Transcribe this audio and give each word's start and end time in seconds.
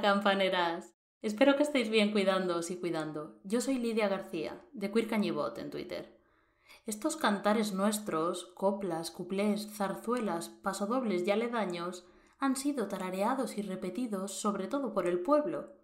Campaneras. 0.00 0.94
Espero 1.20 1.56
que 1.56 1.62
estéis 1.62 1.90
bien 1.90 2.12
cuidándoos 2.12 2.70
y 2.70 2.76
cuidando. 2.76 3.38
Yo 3.44 3.60
soy 3.60 3.78
Lidia 3.78 4.08
García, 4.08 4.64
de 4.72 4.90
Queer 4.90 5.12
en 5.12 5.70
Twitter. 5.70 6.18
Estos 6.86 7.16
cantares 7.16 7.74
nuestros, 7.74 8.46
coplas, 8.54 9.10
cuplés, 9.10 9.68
zarzuelas, 9.72 10.48
pasodobles 10.48 11.26
y 11.26 11.30
aledaños, 11.30 12.06
han 12.38 12.56
sido 12.56 12.88
tarareados 12.88 13.58
y 13.58 13.62
repetidos 13.62 14.40
sobre 14.40 14.66
todo 14.66 14.94
por 14.94 15.06
el 15.06 15.20
pueblo, 15.20 15.74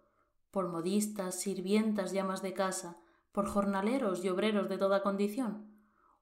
por 0.51 0.67
modistas, 0.67 1.39
sirvientas 1.39 2.11
y 2.13 2.19
amas 2.19 2.41
de 2.41 2.53
casa, 2.53 2.97
por 3.31 3.47
jornaleros 3.47 4.25
y 4.25 4.29
obreros 4.29 4.69
de 4.69 4.77
toda 4.77 5.03
condición. 5.03 5.71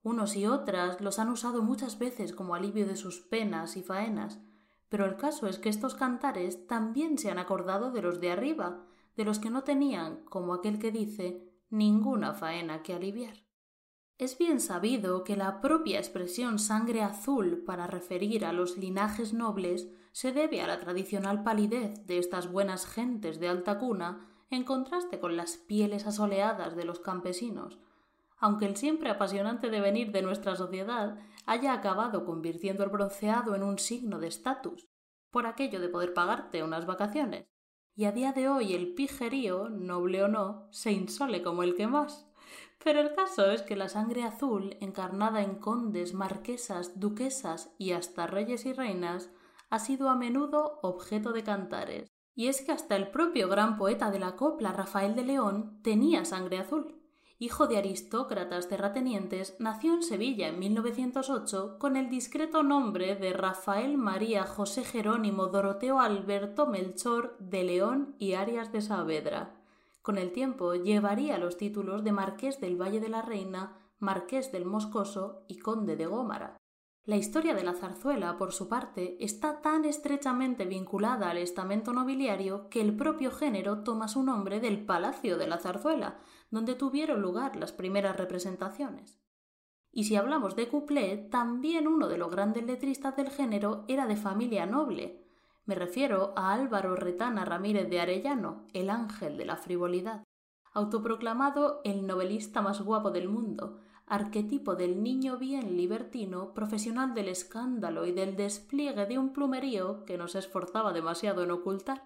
Unos 0.04 0.35
y 0.35 0.45
otras 0.45 0.99
los 0.99 1.20
han 1.20 1.30
usado 1.30 1.62
muchas 1.63 1.98
veces 1.98 2.34
como 2.34 2.54
alivio 2.54 2.85
de 2.85 2.98
sus 2.98 3.22
penas 3.22 3.77
y 3.77 3.84
faenas, 3.84 4.40
pero 4.90 5.05
el 5.05 5.18
caso 5.18 5.48
es 5.48 5.59
que 5.59 5.70
estos 5.70 5.96
cantares 5.96 6.68
también 6.68 7.18
se 7.18 7.30
han 7.30 7.40
acordado 7.40 7.91
de 7.91 8.02
los 8.02 8.20
de 8.20 8.32
arriba, 8.32 8.86
de 9.16 9.26
los 9.26 9.40
que 9.40 9.50
no 9.50 9.64
tenían, 9.64 10.23
como 10.26 10.54
aquel 10.54 10.80
que 10.80 10.91
dice, 10.91 11.44
ninguna 11.70 12.34
faena 12.34 12.84
que 12.84 12.94
aliviar. 12.94 13.44
Es 14.18 14.38
bien 14.38 14.59
sabido 14.59 15.23
que 15.23 15.36
la 15.36 15.62
propia 15.62 16.00
expresión 16.00 16.58
sangre 16.58 17.04
azul 17.04 17.64
para 17.66 17.86
referir 17.86 18.45
a 18.45 18.54
los 18.54 18.78
linajes 18.78 19.34
nobles 19.34 19.90
se 20.12 20.31
debe 20.31 20.62
a 20.62 20.68
la 20.68 20.80
tradicional 20.80 21.44
palidez 21.44 22.08
de 22.08 22.17
estas 22.17 22.52
buenas 22.52 22.88
gentes 22.88 23.40
de 23.40 23.48
alta 23.48 23.78
cuna 23.78 24.28
en 24.50 24.64
contraste 24.64 25.20
con 25.20 25.38
las 25.38 25.58
pieles 25.58 26.08
asoleadas 26.08 26.76
de 26.76 26.86
los 26.86 27.00
campesinos, 27.00 27.78
aunque 28.40 28.66
el 28.66 28.78
siempre 28.78 29.12
apasionante 29.12 29.70
devenir 29.70 30.12
de 30.12 30.23
nuestra 30.23 30.56
sociedad 30.56 31.20
haya 31.48 31.73
acabado 31.73 32.26
convirtiendo 32.26 32.84
el 32.84 32.92
bronceado 32.92 33.56
en 33.56 33.64
un 33.64 33.80
signo 33.80 34.20
de 34.20 34.28
estatus, 34.28 34.88
por 35.31 35.48
aquello 35.48 35.80
de 35.80 35.89
poder 35.89 36.14
pagarte 36.14 36.62
unas 36.62 36.86
vacaciones, 36.86 37.48
y 37.95 38.06
a 38.06 38.12
día 38.12 38.31
de 38.31 38.48
hoy 38.48 38.76
el 38.76 38.94
pijerío, 38.94 39.70
noble 39.70 40.23
o 40.23 40.28
no, 40.28 40.67
se 40.72 40.92
insole 40.92 41.42
como 41.42 41.64
el 41.64 41.73
que 41.76 41.88
más. 41.88 42.28
Pero 42.84 43.00
el 43.00 43.16
caso 43.16 43.50
es 43.50 43.64
que 43.64 43.76
la 43.76 43.89
sangre 43.89 44.23
azul, 44.23 44.78
encarnada 44.81 45.42
en 45.42 45.56
condes, 45.56 46.14
marquesas, 46.14 47.00
duquesas 47.00 47.73
y 47.80 47.94
hasta 47.94 48.28
reyes 48.28 48.67
y 48.67 48.73
reinas, 48.73 49.32
ha 49.72 49.80
sido 49.80 50.09
a 50.09 50.16
menudo 50.16 50.80
objeto 50.84 51.32
de 51.32 51.44
cantares. 51.44 52.08
Y 52.36 52.50
es 52.50 52.61
que 52.61 52.72
hasta 52.72 52.95
el 52.95 53.09
propio 53.09 53.50
gran 53.50 53.78
poeta 53.78 54.11
de 54.11 54.20
la 54.20 54.36
copla, 54.36 54.73
Rafael 54.73 55.16
de 55.16 55.23
León, 55.23 55.82
tenía 55.82 56.23
sangre 56.23 56.59
azul. 56.59 56.97
Hijo 57.39 57.67
de 57.67 57.77
aristócratas 57.77 58.67
terratenientes, 58.67 59.55
nació 59.59 59.93
en 59.93 60.02
Sevilla 60.02 60.47
en 60.47 60.57
1908 60.57 61.77
con 61.77 61.95
el 61.95 62.09
discreto 62.09 62.63
nombre 62.63 63.16
de 63.16 63.31
Rafael 63.31 63.95
María 63.95 64.43
José 64.43 64.83
Jerónimo 64.83 65.45
Doroteo 65.45 65.99
Alberto 65.99 66.65
Melchor 66.65 67.38
de 67.38 67.63
León 67.63 68.15
y 68.17 68.33
Arias 68.33 68.71
de 68.71 68.81
Saavedra. 68.81 69.53
Con 70.02 70.17
el 70.17 70.31
tiempo 70.31 70.73
llevaría 70.73 71.38
los 71.38 71.58
títulos 71.58 72.03
de 72.03 72.11
Marqués 72.11 72.59
del 72.59 72.75
Valle 72.75 72.99
de 72.99 73.09
la 73.09 73.21
Reina, 73.21 73.77
Marqués 73.99 74.52
del 74.52 74.65
Moscoso 74.65 75.43
y 75.47 75.59
Conde 75.59 75.95
de 75.95 76.08
Gómara. 76.08 76.58
La 77.08 77.16
historia 77.16 77.55
de 77.55 77.63
la 77.63 77.72
zarzuela, 77.72 78.38
por 78.38 78.52
su 78.52 78.67
parte, 78.67 79.16
está 79.23 79.61
tan 79.61 79.86
estrechamente 79.86 80.66
vinculada 80.66 81.30
al 81.30 81.38
estamento 81.38 81.94
nobiliario 81.94 82.67
que 82.67 82.81
el 82.81 82.97
propio 82.97 83.31
género 83.31 83.81
toma 83.81 84.09
su 84.09 84.23
nombre 84.23 84.59
del 84.59 84.86
Palacio 84.86 85.38
de 85.38 85.47
la 85.47 85.58
Zarzuela, 85.58 86.19
donde 86.52 86.75
tuvieron 86.75 87.22
lugar 87.22 87.55
las 87.55 87.72
primeras 87.72 88.17
representaciones. 88.17 89.22
Y 89.89 90.03
si 90.03 90.17
hablamos 90.17 90.58
de 90.58 90.67
cuplé, 90.67 91.16
también 91.31 91.88
uno 91.88 92.09
de 92.09 92.17
los 92.17 92.30
grandes 92.30 92.66
letristas 92.66 93.16
del 93.16 93.30
género 93.30 93.86
era 93.88 94.05
de 94.05 94.17
familia 94.17 94.66
noble, 94.66 95.23
me 95.64 95.76
refiero 95.76 96.33
a 96.36 96.52
Álvaro 96.52 96.98
Retana 96.98 97.45
Ramírez 97.45 97.89
de 97.89 98.02
Arellano, 98.02 98.65
el 98.73 98.89
ángel 98.89 99.37
de 99.37 99.45
la 99.45 99.55
frivolidad, 99.55 100.26
autoproclamado 100.73 101.80
el 101.86 102.05
novelista 102.05 102.61
más 102.61 102.82
guapo 102.82 103.11
del 103.11 103.30
mundo, 103.30 103.80
arquetipo 104.08 104.76
del 104.76 105.04
niño 105.04 105.38
bien 105.38 105.78
libertino, 105.78 106.54
profesional 106.54 107.14
del 107.14 107.28
escándalo 107.28 108.06
y 108.06 108.14
del 108.14 108.36
despliegue 108.36 109.06
de 109.06 109.20
un 109.20 109.34
plumerío 109.34 110.06
que 110.06 110.18
no 110.18 110.28
se 110.28 110.40
esforzaba 110.40 110.94
demasiado 110.94 111.44
en 111.44 111.52
ocultar. 111.52 112.06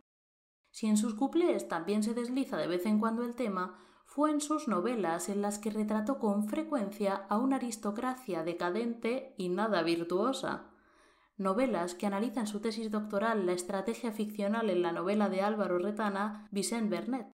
Si 0.72 0.88
en 0.88 0.98
sus 0.98 1.14
cuplés 1.14 1.68
también 1.68 2.04
se 2.04 2.14
desliza 2.14 2.58
de 2.58 2.68
vez 2.68 2.86
en 2.86 3.00
cuando 3.00 3.24
el 3.24 3.36
tema, 3.36 3.78
fue 4.06 4.32
en 4.32 4.42
sus 4.42 4.68
novelas 4.68 5.30
en 5.30 5.42
las 5.42 5.60
que 5.60 5.70
retrató 5.70 6.20
con 6.20 6.50
frecuencia 6.50 7.28
a 7.30 7.38
una 7.38 7.56
aristocracia 7.56 8.44
decadente 8.44 9.36
y 9.38 9.50
nada 9.50 9.84
virtuosa 9.84 10.72
novelas 11.42 11.96
que 11.96 12.06
analizan 12.06 12.48
su 12.48 12.62
tesis 12.62 12.92
doctoral 12.92 13.46
la 13.46 13.54
estrategia 13.54 14.12
ficcional 14.12 14.70
en 14.70 14.82
la 14.82 14.92
novela 14.92 15.30
de 15.30 15.42
Álvaro 15.42 15.80
Retana, 15.80 16.48
Vicente 16.52 16.90
Bernet. 16.90 17.32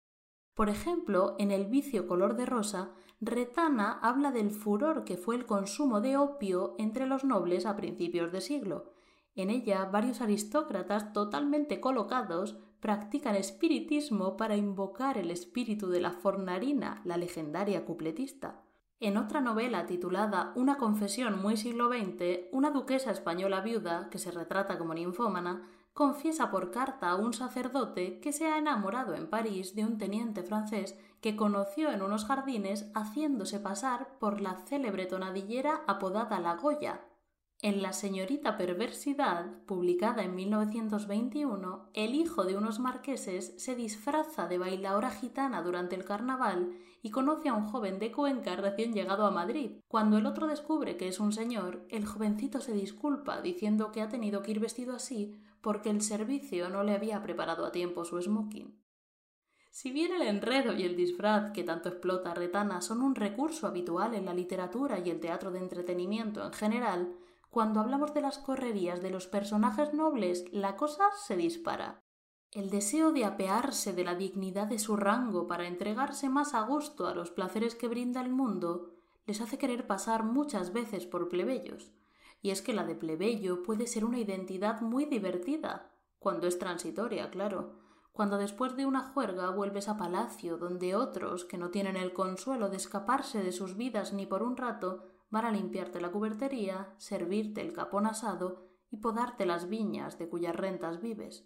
Por 0.56 0.70
ejemplo, 0.70 1.36
en 1.38 1.52
El 1.52 1.66
vicio 1.68 2.08
color 2.08 2.36
de 2.36 2.46
rosa, 2.46 2.96
Retana 3.20 4.00
habla 4.02 4.32
del 4.32 4.52
furor 4.52 5.04
que 5.04 5.18
fue 5.18 5.36
el 5.36 5.46
consumo 5.46 6.02
de 6.02 6.18
opio 6.18 6.76
entre 6.78 7.08
los 7.08 7.24
nobles 7.24 7.66
a 7.66 7.76
principios 7.76 8.32
de 8.32 8.42
siglo. 8.42 8.94
En 9.36 9.50
ella, 9.50 9.86
varios 9.86 10.22
aristócratas 10.22 11.14
totalmente 11.14 11.80
colocados 11.80 12.58
practican 12.80 13.36
espiritismo 13.36 14.38
para 14.38 14.56
invocar 14.56 15.18
el 15.18 15.32
espíritu 15.32 15.90
de 15.90 16.00
la 16.00 16.12
Fornarina, 16.12 17.02
la 17.06 17.18
legendaria 17.18 17.86
cupletista. 17.86 18.62
En 19.00 19.18
otra 19.18 19.42
novela 19.42 19.86
titulada 19.86 20.54
Una 20.56 20.78
confesión 20.78 21.40
muy 21.42 21.58
siglo 21.58 21.90
XX, 21.90 22.48
una 22.52 22.72
duquesa 22.72 23.12
española 23.12 23.62
viuda, 23.62 24.10
que 24.10 24.20
se 24.20 24.32
retrata 24.32 24.78
como 24.78 24.94
ninfómana, 24.94 25.68
confiesa 25.98 26.52
por 26.52 26.70
carta 26.70 27.10
a 27.10 27.16
un 27.16 27.34
sacerdote 27.34 28.20
que 28.20 28.32
se 28.32 28.46
ha 28.46 28.60
enamorado 28.60 29.16
en 29.16 29.28
París 29.28 29.74
de 29.74 29.84
un 29.84 29.98
teniente 29.98 30.44
francés 30.44 30.96
que 31.22 31.36
conoció 31.36 31.90
en 31.90 32.04
unos 32.04 32.26
jardines 32.26 32.92
haciéndose 32.94 33.60
pasar 33.60 34.20
por 34.20 34.40
la 34.40 34.58
célebre 34.68 35.08
tonadillera 35.08 35.82
apodada 35.88 36.40
La 36.40 36.54
Goya, 36.54 37.02
en 37.64 37.82
La 37.82 37.94
señorita 37.94 38.58
perversidad, 38.58 39.64
publicada 39.66 40.22
en 40.22 40.36
1921, 40.36 41.90
el 41.96 42.14
hijo 42.14 42.44
de 42.44 42.56
unos 42.56 42.78
marqueses 42.78 43.56
se 43.58 43.76
disfraza 43.76 44.48
de 44.48 44.60
bailaora 44.60 45.10
gitana 45.10 45.64
durante 45.64 45.96
el 45.96 46.06
carnaval 46.06 46.78
y 47.02 47.10
conoce 47.10 47.50
a 47.50 47.56
un 47.56 47.66
joven 47.66 47.98
de 47.98 48.12
Cuenca 48.12 48.56
recién 48.56 48.94
llegado 48.94 49.26
a 49.26 49.32
Madrid. 49.32 49.80
Cuando 49.88 50.20
el 50.20 50.28
otro 50.28 50.46
descubre 50.46 50.98
que 50.98 51.08
es 51.08 51.20
un 51.20 51.34
señor, 51.34 51.88
el 51.90 52.06
jovencito 52.06 52.62
se 52.62 52.74
disculpa 52.74 53.42
diciendo 53.42 53.92
que 53.92 54.04
ha 54.04 54.10
tenido 54.10 54.44
que 54.44 54.52
ir 54.52 54.60
vestido 54.60 54.96
así 54.96 55.42
porque 55.62 55.90
el 55.90 56.02
servicio 56.02 56.70
no 56.70 56.84
le 56.84 56.94
había 56.94 57.22
preparado 57.22 57.66
a 57.66 57.72
tiempo 57.72 58.06
su 58.06 58.22
smoking. 58.22 58.80
Si 59.70 59.92
bien 59.92 60.12
el 60.14 60.24
enredo 60.24 60.74
y 60.74 60.84
el 60.84 60.96
disfraz 60.96 61.52
que 61.52 61.64
tanto 61.64 61.90
explota 61.90 62.34
Retana 62.34 62.82
son 62.82 63.02
un 63.02 63.14
recurso 63.14 63.68
habitual 63.68 64.16
en 64.16 64.26
la 64.26 64.34
literatura 64.34 65.00
y 65.00 65.10
el 65.10 65.20
teatro 65.20 65.52
de 65.52 65.60
entretenimiento 65.60 66.44
en 66.44 66.54
general, 66.54 67.16
cuando 67.50 67.80
hablamos 67.80 68.14
de 68.14 68.22
las 68.22 68.40
correrías 68.40 69.02
de 69.02 69.12
los 69.12 69.28
personajes 69.28 69.94
nobles, 69.94 70.46
la 70.52 70.76
cosa 70.76 71.06
se 71.26 71.36
dispara. 71.36 72.04
El 72.52 72.70
deseo 72.70 73.12
de 73.12 73.26
apearse 73.26 73.94
de 73.94 74.04
la 74.04 74.16
dignidad 74.16 74.68
de 74.68 74.80
su 74.80 74.96
rango 74.96 75.48
para 75.48 75.68
entregarse 75.68 76.30
más 76.30 76.54
a 76.54 76.62
gusto 76.62 77.08
a 77.08 77.14
los 77.14 77.30
placeres 77.30 77.76
que 77.76 77.88
brinda 77.88 78.22
el 78.22 78.30
mundo 78.30 78.94
les 79.28 79.42
hace 79.42 79.58
querer 79.58 79.86
pasar 79.86 80.24
muchas 80.24 80.72
veces 80.72 81.06
por 81.06 81.30
plebeyos. 81.30 81.92
Y 82.42 82.52
es 82.52 82.62
que 82.62 82.74
la 82.74 82.86
de 82.86 82.96
plebeyo 82.96 83.64
puede 83.64 83.88
ser 83.88 84.06
una 84.06 84.20
identidad 84.20 84.82
muy 84.82 85.06
divertida, 85.06 85.92
cuando 86.20 86.48
es 86.48 86.60
transitoria, 86.60 87.30
claro, 87.30 87.76
cuando 88.12 88.40
después 88.40 88.76
de 88.76 88.88
una 88.88 89.12
juerga 89.12 89.52
vuelves 89.52 89.88
a 89.88 89.96
palacio 89.96 90.58
donde 90.58 90.96
otros, 90.96 91.46
que 91.46 91.60
no 91.60 91.70
tienen 91.70 91.96
el 91.96 92.14
consuelo 92.14 92.68
de 92.70 92.78
escaparse 92.78 93.44
de 93.44 93.52
sus 93.52 93.78
vidas 93.78 94.12
ni 94.12 94.26
por 94.26 94.42
un 94.42 94.58
rato, 94.58 95.04
van 95.30 95.46
a 95.46 95.52
limpiarte 95.52 96.02
la 96.02 96.12
cubertería, 96.12 96.96
servirte 96.98 97.62
el 97.62 97.74
capón 97.74 98.08
asado 98.08 98.70
y 98.90 98.98
podarte 98.98 99.46
las 99.46 99.70
viñas 99.70 100.18
de 100.18 100.30
cuyas 100.30 100.56
rentas 100.56 101.00
vives. 101.00 101.46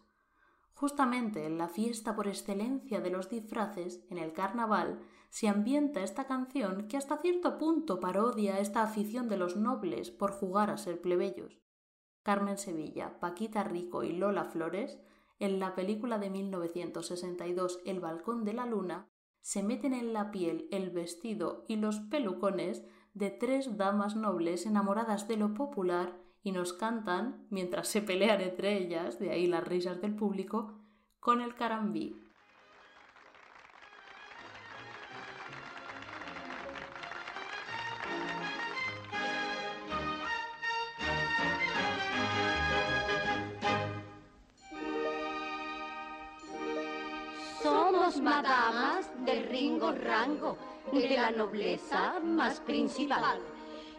Justamente 0.73 1.45
en 1.45 1.57
la 1.57 1.67
fiesta 1.67 2.15
por 2.15 2.27
excelencia 2.27 3.01
de 3.01 3.09
los 3.09 3.29
disfraces, 3.29 4.05
en 4.09 4.17
el 4.17 4.31
carnaval, 4.31 5.01
se 5.31 5.47
ambienta 5.47 6.03
esta 6.03 6.25
canción 6.25 6.89
que 6.89 6.97
hasta 6.97 7.17
cierto 7.17 7.57
punto 7.57 8.01
parodia 8.01 8.59
esta 8.59 8.83
afición 8.83 9.29
de 9.29 9.37
los 9.37 9.55
nobles 9.55 10.11
por 10.11 10.33
jugar 10.33 10.69
a 10.69 10.77
ser 10.77 10.99
plebeyos. 10.99 11.61
Carmen 12.21 12.57
Sevilla, 12.57 13.17
Paquita 13.21 13.63
Rico 13.63 14.03
y 14.03 14.11
Lola 14.11 14.43
Flores, 14.43 14.99
en 15.39 15.59
la 15.59 15.73
película 15.73 16.19
de 16.19 16.29
1962 16.29 17.79
El 17.85 18.01
balcón 18.01 18.43
de 18.43 18.53
la 18.53 18.65
luna, 18.65 19.07
se 19.39 19.63
meten 19.63 19.93
en 19.93 20.11
la 20.11 20.31
piel 20.31 20.67
el 20.69 20.89
vestido 20.89 21.63
y 21.69 21.77
los 21.77 22.01
pelucones 22.01 22.83
de 23.13 23.31
tres 23.31 23.77
damas 23.77 24.17
nobles 24.17 24.65
enamoradas 24.65 25.29
de 25.29 25.37
lo 25.37 25.53
popular 25.53 26.19
y 26.43 26.51
nos 26.51 26.73
cantan, 26.73 27.47
mientras 27.49 27.87
se 27.87 28.01
pelean 28.01 28.41
entre 28.41 28.77
ellas, 28.77 29.17
de 29.17 29.31
ahí 29.31 29.47
las 29.47 29.63
risas 29.65 30.01
del 30.01 30.13
público, 30.13 30.77
con 31.21 31.39
el 31.39 31.55
carambí. 31.55 32.19
Madamas 48.21 49.09
de 49.25 49.41
ringo 49.43 49.91
rango, 49.91 50.57
de 50.91 51.09
la 51.09 51.31
nobleza 51.31 52.19
más 52.19 52.59
principal. 52.59 53.39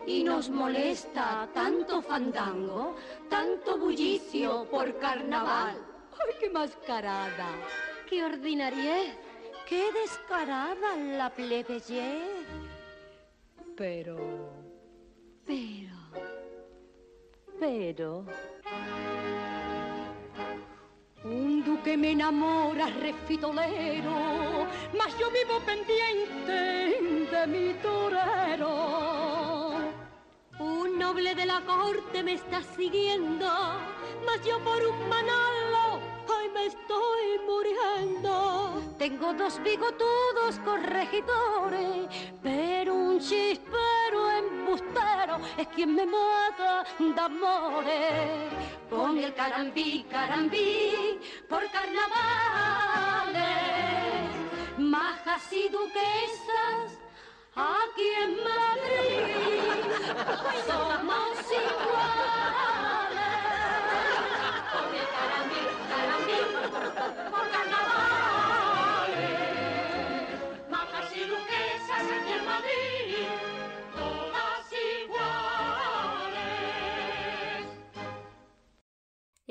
Y 0.06 0.24
nos 0.24 0.50
molesta 0.50 1.48
tanto 1.52 2.02
fandango, 2.02 2.96
tanto 3.28 3.78
bullicio 3.78 4.66
por 4.70 4.98
carnaval. 4.98 5.76
¡Ay, 6.12 6.34
qué 6.40 6.50
mascarada! 6.50 7.48
¡Qué 8.08 8.24
ordinariez! 8.24 9.16
¡Qué 9.68 9.92
descarada 9.92 10.96
la 10.96 11.30
plebeyez! 11.30 12.46
Pero... 13.76 14.18
Pero... 15.46 15.96
Pero... 17.58 18.26
Un 21.24 21.62
duque 21.64 21.96
me 21.96 22.10
enamora, 22.10 22.86
refitolero, 22.86 24.66
mas 24.98 25.16
yo 25.18 25.30
vivo 25.30 25.60
pendiente 25.64 26.98
de 27.30 27.46
mi 27.46 27.74
torero. 27.74 28.72
Un 30.58 30.98
noble 30.98 31.36
de 31.36 31.46
la 31.46 31.60
corte 31.60 32.24
me 32.24 32.32
está 32.32 32.60
siguiendo, 32.76 33.46
mas 34.26 34.44
yo 34.44 34.58
por 34.64 34.82
un 34.84 35.08
manalo, 35.08 35.71
ay, 35.71 35.71
estoy 36.66 37.38
muriendo. 37.46 38.94
Tengo 38.98 39.32
dos 39.34 39.60
bigotudos 39.62 40.58
corregidores, 40.64 42.08
pero 42.42 42.94
un 42.94 43.18
chispero 43.20 44.30
embustero 44.30 45.38
es 45.56 45.66
quien 45.68 45.94
me 45.94 46.06
mata 46.06 46.84
de 46.98 47.20
amores. 47.20 48.52
Con 48.88 49.18
el 49.18 49.34
carambí, 49.34 50.04
carambí, 50.10 51.18
por 51.48 51.62
carnavales, 51.70 52.02
majas 54.78 55.52
y 55.52 55.68
duquesas, 55.68 56.98
aquí 57.54 58.08
en 58.22 58.36
Madrid 58.44 59.62
somos 60.66 61.38
iguales. 61.50 62.71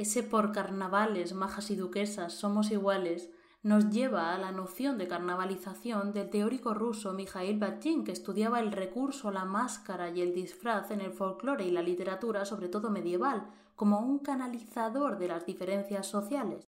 Ese 0.02 0.24
por 0.24 0.52
carnavales, 0.52 1.36
majas 1.36 1.70
y 1.70 1.76
duquesas, 1.76 2.34
somos 2.34 2.72
iguales, 2.72 3.30
nos 3.62 3.92
lleva 3.92 4.34
a 4.34 4.40
la 4.40 4.52
noción 4.52 4.98
de 4.98 5.08
carnavalización 5.08 6.12
del 6.12 6.32
teórico 6.32 6.74
ruso 6.74 7.14
Mikhail 7.14 7.60
Bakhtin, 7.60 8.04
que 8.04 8.12
estudiaba 8.12 8.62
el 8.62 8.72
recurso, 8.72 9.30
la 9.30 9.46
máscara 9.46 10.10
y 10.10 10.22
el 10.22 10.34
disfraz 10.34 10.90
en 10.90 11.02
el 11.02 11.12
folclore 11.12 11.68
y 11.68 11.70
la 11.70 11.84
literatura, 11.84 12.46
sobre 12.46 12.68
todo 12.68 12.90
medieval, 12.90 13.46
como 13.76 14.00
un 14.00 14.18
canalizador 14.18 15.20
de 15.20 15.28
las 15.28 15.46
diferencias 15.46 16.08
sociales. 16.08 16.68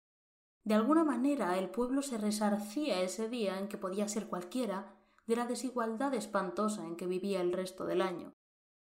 De 0.62 0.74
alguna 0.74 1.02
manera 1.02 1.58
el 1.58 1.68
pueblo 1.68 2.02
se 2.02 2.18
resarcía 2.18 3.02
ese 3.02 3.28
día 3.28 3.58
en 3.58 3.66
que 3.66 3.76
podía 3.76 4.06
ser 4.06 4.28
cualquiera 4.28 4.94
de 5.26 5.34
la 5.34 5.46
desigualdad 5.46 6.14
espantosa 6.14 6.84
en 6.84 6.94
que 6.94 7.08
vivía 7.08 7.40
el 7.40 7.52
resto 7.52 7.86
del 7.86 8.02
año. 8.02 8.34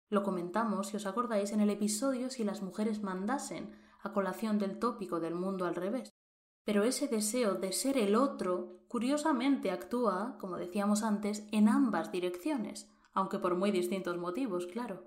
Lo 0.08 0.24
comentamos, 0.24 0.88
si 0.88 0.96
os 0.96 1.06
acordáis, 1.06 1.52
en 1.52 1.60
el 1.60 1.70
episodio 1.70 2.28
Si 2.28 2.42
las 2.42 2.60
mujeres 2.60 3.04
mandasen, 3.04 3.80
a 4.02 4.12
colación 4.12 4.58
del 4.58 4.78
tópico 4.78 5.20
del 5.20 5.34
mundo 5.34 5.64
al 5.66 5.74
revés. 5.74 6.12
Pero 6.64 6.84
ese 6.84 7.08
deseo 7.08 7.54
de 7.54 7.72
ser 7.72 7.98
el 7.98 8.14
otro, 8.14 8.80
curiosamente 8.88 9.70
actúa, 9.70 10.36
como 10.38 10.56
decíamos 10.56 11.02
antes, 11.02 11.46
en 11.50 11.68
ambas 11.68 12.12
direcciones, 12.12 12.88
aunque 13.12 13.38
por 13.38 13.56
muy 13.56 13.70
distintos 13.70 14.16
motivos, 14.18 14.66
claro. 14.66 15.04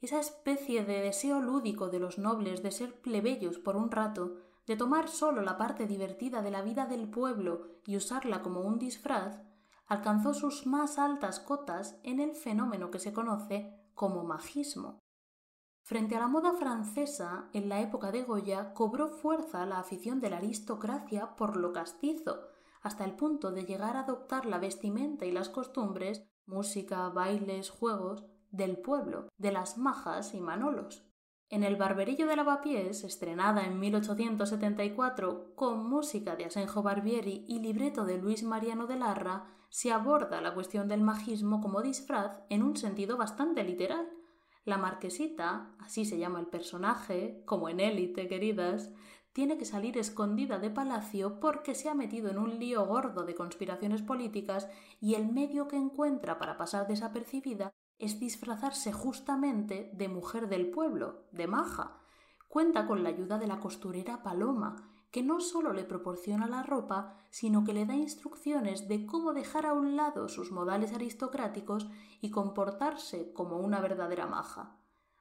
Esa 0.00 0.20
especie 0.20 0.84
de 0.84 1.00
deseo 1.00 1.40
lúdico 1.40 1.88
de 1.88 2.00
los 2.00 2.18
nobles 2.18 2.62
de 2.62 2.70
ser 2.70 3.00
plebeyos 3.00 3.58
por 3.58 3.76
un 3.76 3.90
rato, 3.90 4.36
de 4.66 4.76
tomar 4.76 5.08
solo 5.08 5.42
la 5.42 5.56
parte 5.56 5.86
divertida 5.86 6.42
de 6.42 6.50
la 6.50 6.62
vida 6.62 6.86
del 6.86 7.08
pueblo 7.08 7.68
y 7.86 7.96
usarla 7.96 8.42
como 8.42 8.60
un 8.60 8.78
disfraz, 8.78 9.42
alcanzó 9.86 10.34
sus 10.34 10.66
más 10.66 10.98
altas 10.98 11.38
cotas 11.38 11.98
en 12.02 12.20
el 12.20 12.34
fenómeno 12.34 12.90
que 12.90 12.98
se 12.98 13.12
conoce 13.12 13.72
como 13.94 14.24
magismo. 14.24 14.98
Frente 15.86 16.16
a 16.16 16.18
la 16.18 16.26
moda 16.26 16.52
francesa, 16.52 17.48
en 17.52 17.68
la 17.68 17.80
época 17.80 18.10
de 18.10 18.24
Goya, 18.24 18.74
cobró 18.74 19.06
fuerza 19.06 19.64
la 19.66 19.78
afición 19.78 20.20
de 20.20 20.30
la 20.30 20.38
aristocracia 20.38 21.36
por 21.36 21.56
lo 21.56 21.72
castizo, 21.72 22.40
hasta 22.82 23.04
el 23.04 23.12
punto 23.12 23.52
de 23.52 23.64
llegar 23.64 23.96
a 23.96 24.00
adoptar 24.00 24.46
la 24.46 24.58
vestimenta 24.58 25.26
y 25.26 25.30
las 25.30 25.48
costumbres, 25.48 26.26
música, 26.44 27.08
bailes, 27.10 27.70
juegos, 27.70 28.24
del 28.50 28.78
pueblo, 28.78 29.28
de 29.38 29.52
las 29.52 29.78
majas 29.78 30.34
y 30.34 30.40
manolos. 30.40 31.06
En 31.50 31.62
El 31.62 31.76
Barberillo 31.76 32.26
de 32.26 32.34
Lavapiés, 32.34 33.04
estrenada 33.04 33.62
en 33.62 33.78
1874 33.78 35.54
con 35.54 35.88
música 35.88 36.34
de 36.34 36.46
Asenjo 36.46 36.82
Barbieri 36.82 37.44
y 37.46 37.60
libreto 37.60 38.04
de 38.04 38.18
Luis 38.18 38.42
Mariano 38.42 38.88
de 38.88 38.96
Larra, 38.96 39.54
se 39.68 39.92
aborda 39.92 40.40
la 40.40 40.52
cuestión 40.52 40.88
del 40.88 41.02
magismo 41.02 41.60
como 41.60 41.80
disfraz 41.80 42.40
en 42.50 42.64
un 42.64 42.76
sentido 42.76 43.16
bastante 43.16 43.62
literal. 43.62 44.15
La 44.66 44.78
marquesita, 44.78 45.70
así 45.78 46.04
se 46.04 46.18
llama 46.18 46.40
el 46.40 46.48
personaje, 46.48 47.40
como 47.46 47.68
en 47.68 47.78
élite, 47.78 48.26
queridas, 48.26 48.90
tiene 49.32 49.58
que 49.58 49.64
salir 49.64 49.96
escondida 49.96 50.58
de 50.58 50.70
palacio 50.70 51.38
porque 51.38 51.76
se 51.76 51.88
ha 51.88 51.94
metido 51.94 52.30
en 52.30 52.38
un 52.38 52.58
lío 52.58 52.84
gordo 52.84 53.24
de 53.24 53.36
conspiraciones 53.36 54.02
políticas 54.02 54.68
y 55.00 55.14
el 55.14 55.30
medio 55.32 55.68
que 55.68 55.76
encuentra 55.76 56.40
para 56.40 56.56
pasar 56.56 56.88
desapercibida 56.88 57.72
es 58.00 58.18
disfrazarse 58.18 58.92
justamente 58.92 59.88
de 59.94 60.08
mujer 60.08 60.48
del 60.48 60.68
pueblo, 60.70 61.28
de 61.30 61.46
maja. 61.46 62.00
Cuenta 62.48 62.88
con 62.88 63.04
la 63.04 63.10
ayuda 63.10 63.38
de 63.38 63.46
la 63.46 63.60
costurera 63.60 64.24
Paloma, 64.24 64.95
que 65.10 65.22
no 65.22 65.40
solo 65.40 65.72
le 65.72 65.84
proporciona 65.84 66.46
la 66.46 66.62
ropa, 66.62 67.14
sino 67.30 67.64
que 67.64 67.72
le 67.72 67.86
da 67.86 67.94
instrucciones 67.94 68.88
de 68.88 69.06
cómo 69.06 69.32
dejar 69.32 69.66
a 69.66 69.72
un 69.72 69.96
lado 69.96 70.28
sus 70.28 70.52
modales 70.52 70.92
aristocráticos 70.92 71.88
y 72.20 72.30
comportarse 72.30 73.32
como 73.32 73.58
una 73.58 73.80
verdadera 73.80 74.26
maja. 74.26 74.76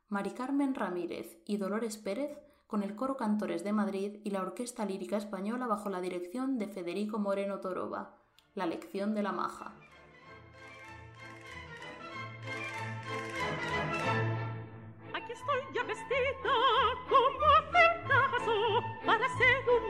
Mari 0.09 0.31
Carmen 0.31 0.75
Ramírez 0.75 1.41
y 1.45 1.57
Dolores 1.57 1.97
Pérez 1.97 2.37
con 2.67 2.83
el 2.83 2.95
Coro 2.95 3.15
Cantores 3.15 3.63
de 3.63 3.73
Madrid 3.73 4.19
y 4.23 4.31
la 4.31 4.41
Orquesta 4.41 4.85
Lírica 4.85 5.17
Española 5.17 5.67
bajo 5.67 5.89
la 5.89 6.01
dirección 6.01 6.57
de 6.57 6.67
Federico 6.67 7.19
Moreno 7.19 7.59
Toroba. 7.59 8.17
La 8.53 8.65
lección 8.65 9.13
de 9.13 9.23
la 9.23 9.31
maja. 9.31 9.75
Aquí 15.13 15.31
estoy 15.31 15.61
ya 15.73 15.83
vestida 15.83 16.15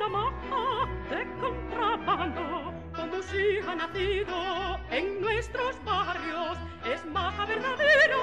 maja 0.10 0.88
de 1.10 1.26
contrabando. 1.40 2.74
Como 2.96 3.22
si 3.24 3.60
ha 3.68 3.76
nacido 3.76 4.80
en 4.90 5.22
nuestros 5.22 5.84
barrios, 5.84 6.58
es 6.86 7.06
maja 7.06 7.46
verdadera, 7.46 8.18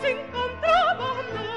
sin 0.00 0.16
contrabando. 0.32 1.49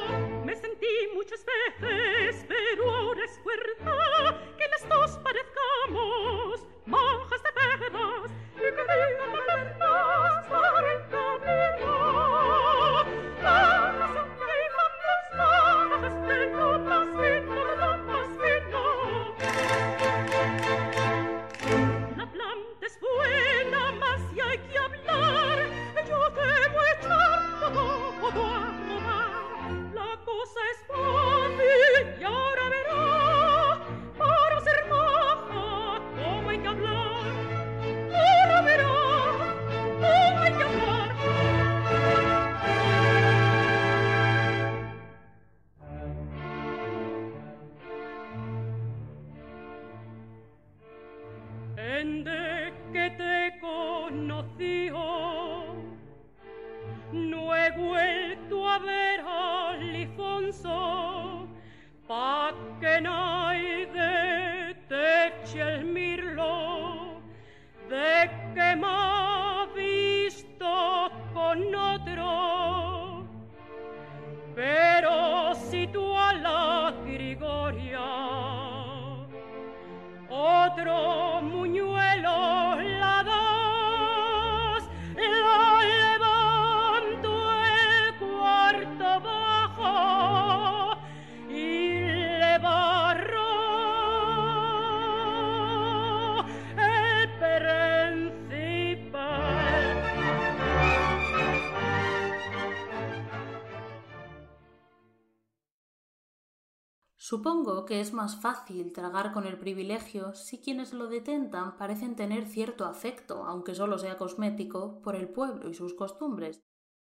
Supongo 107.34 107.86
que 107.86 108.00
es 108.00 108.13
más 108.13 108.40
fácil 108.40 108.94
tragar 108.94 109.34
con 109.34 109.48
el 109.48 109.58
privilegio 109.58 110.36
si 110.36 110.60
quienes 110.60 110.94
lo 110.94 111.08
detentan 111.08 111.78
parecen 111.78 112.16
tener 112.16 112.46
cierto 112.46 112.86
afecto, 112.86 113.46
aunque 113.46 113.74
solo 113.74 113.98
sea 113.98 114.20
cosmético, 114.20 115.02
por 115.02 115.16
el 115.16 115.28
pueblo 115.28 115.68
y 115.68 115.74
sus 115.74 115.96
costumbres. 115.96 116.62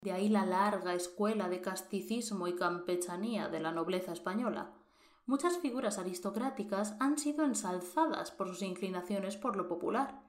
De 0.01 0.13
ahí 0.13 0.29
la 0.29 0.45
larga 0.45 0.93
escuela 0.93 1.49
de 1.49 1.59
casticismo 1.59 2.47
y 2.47 2.55
campechanía 2.55 3.49
de 3.49 3.59
la 3.59 3.73
nobleza 3.73 4.13
española. 4.13 4.71
Muchas 5.25 5.57
figuras 5.57 5.97
aristocráticas 5.97 6.95
han 7.01 7.17
sido 7.17 7.43
ensalzadas 7.43 8.31
por 8.31 8.47
sus 8.47 8.61
inclinaciones 8.61 9.35
por 9.35 9.57
lo 9.57 9.67
popular, 9.67 10.23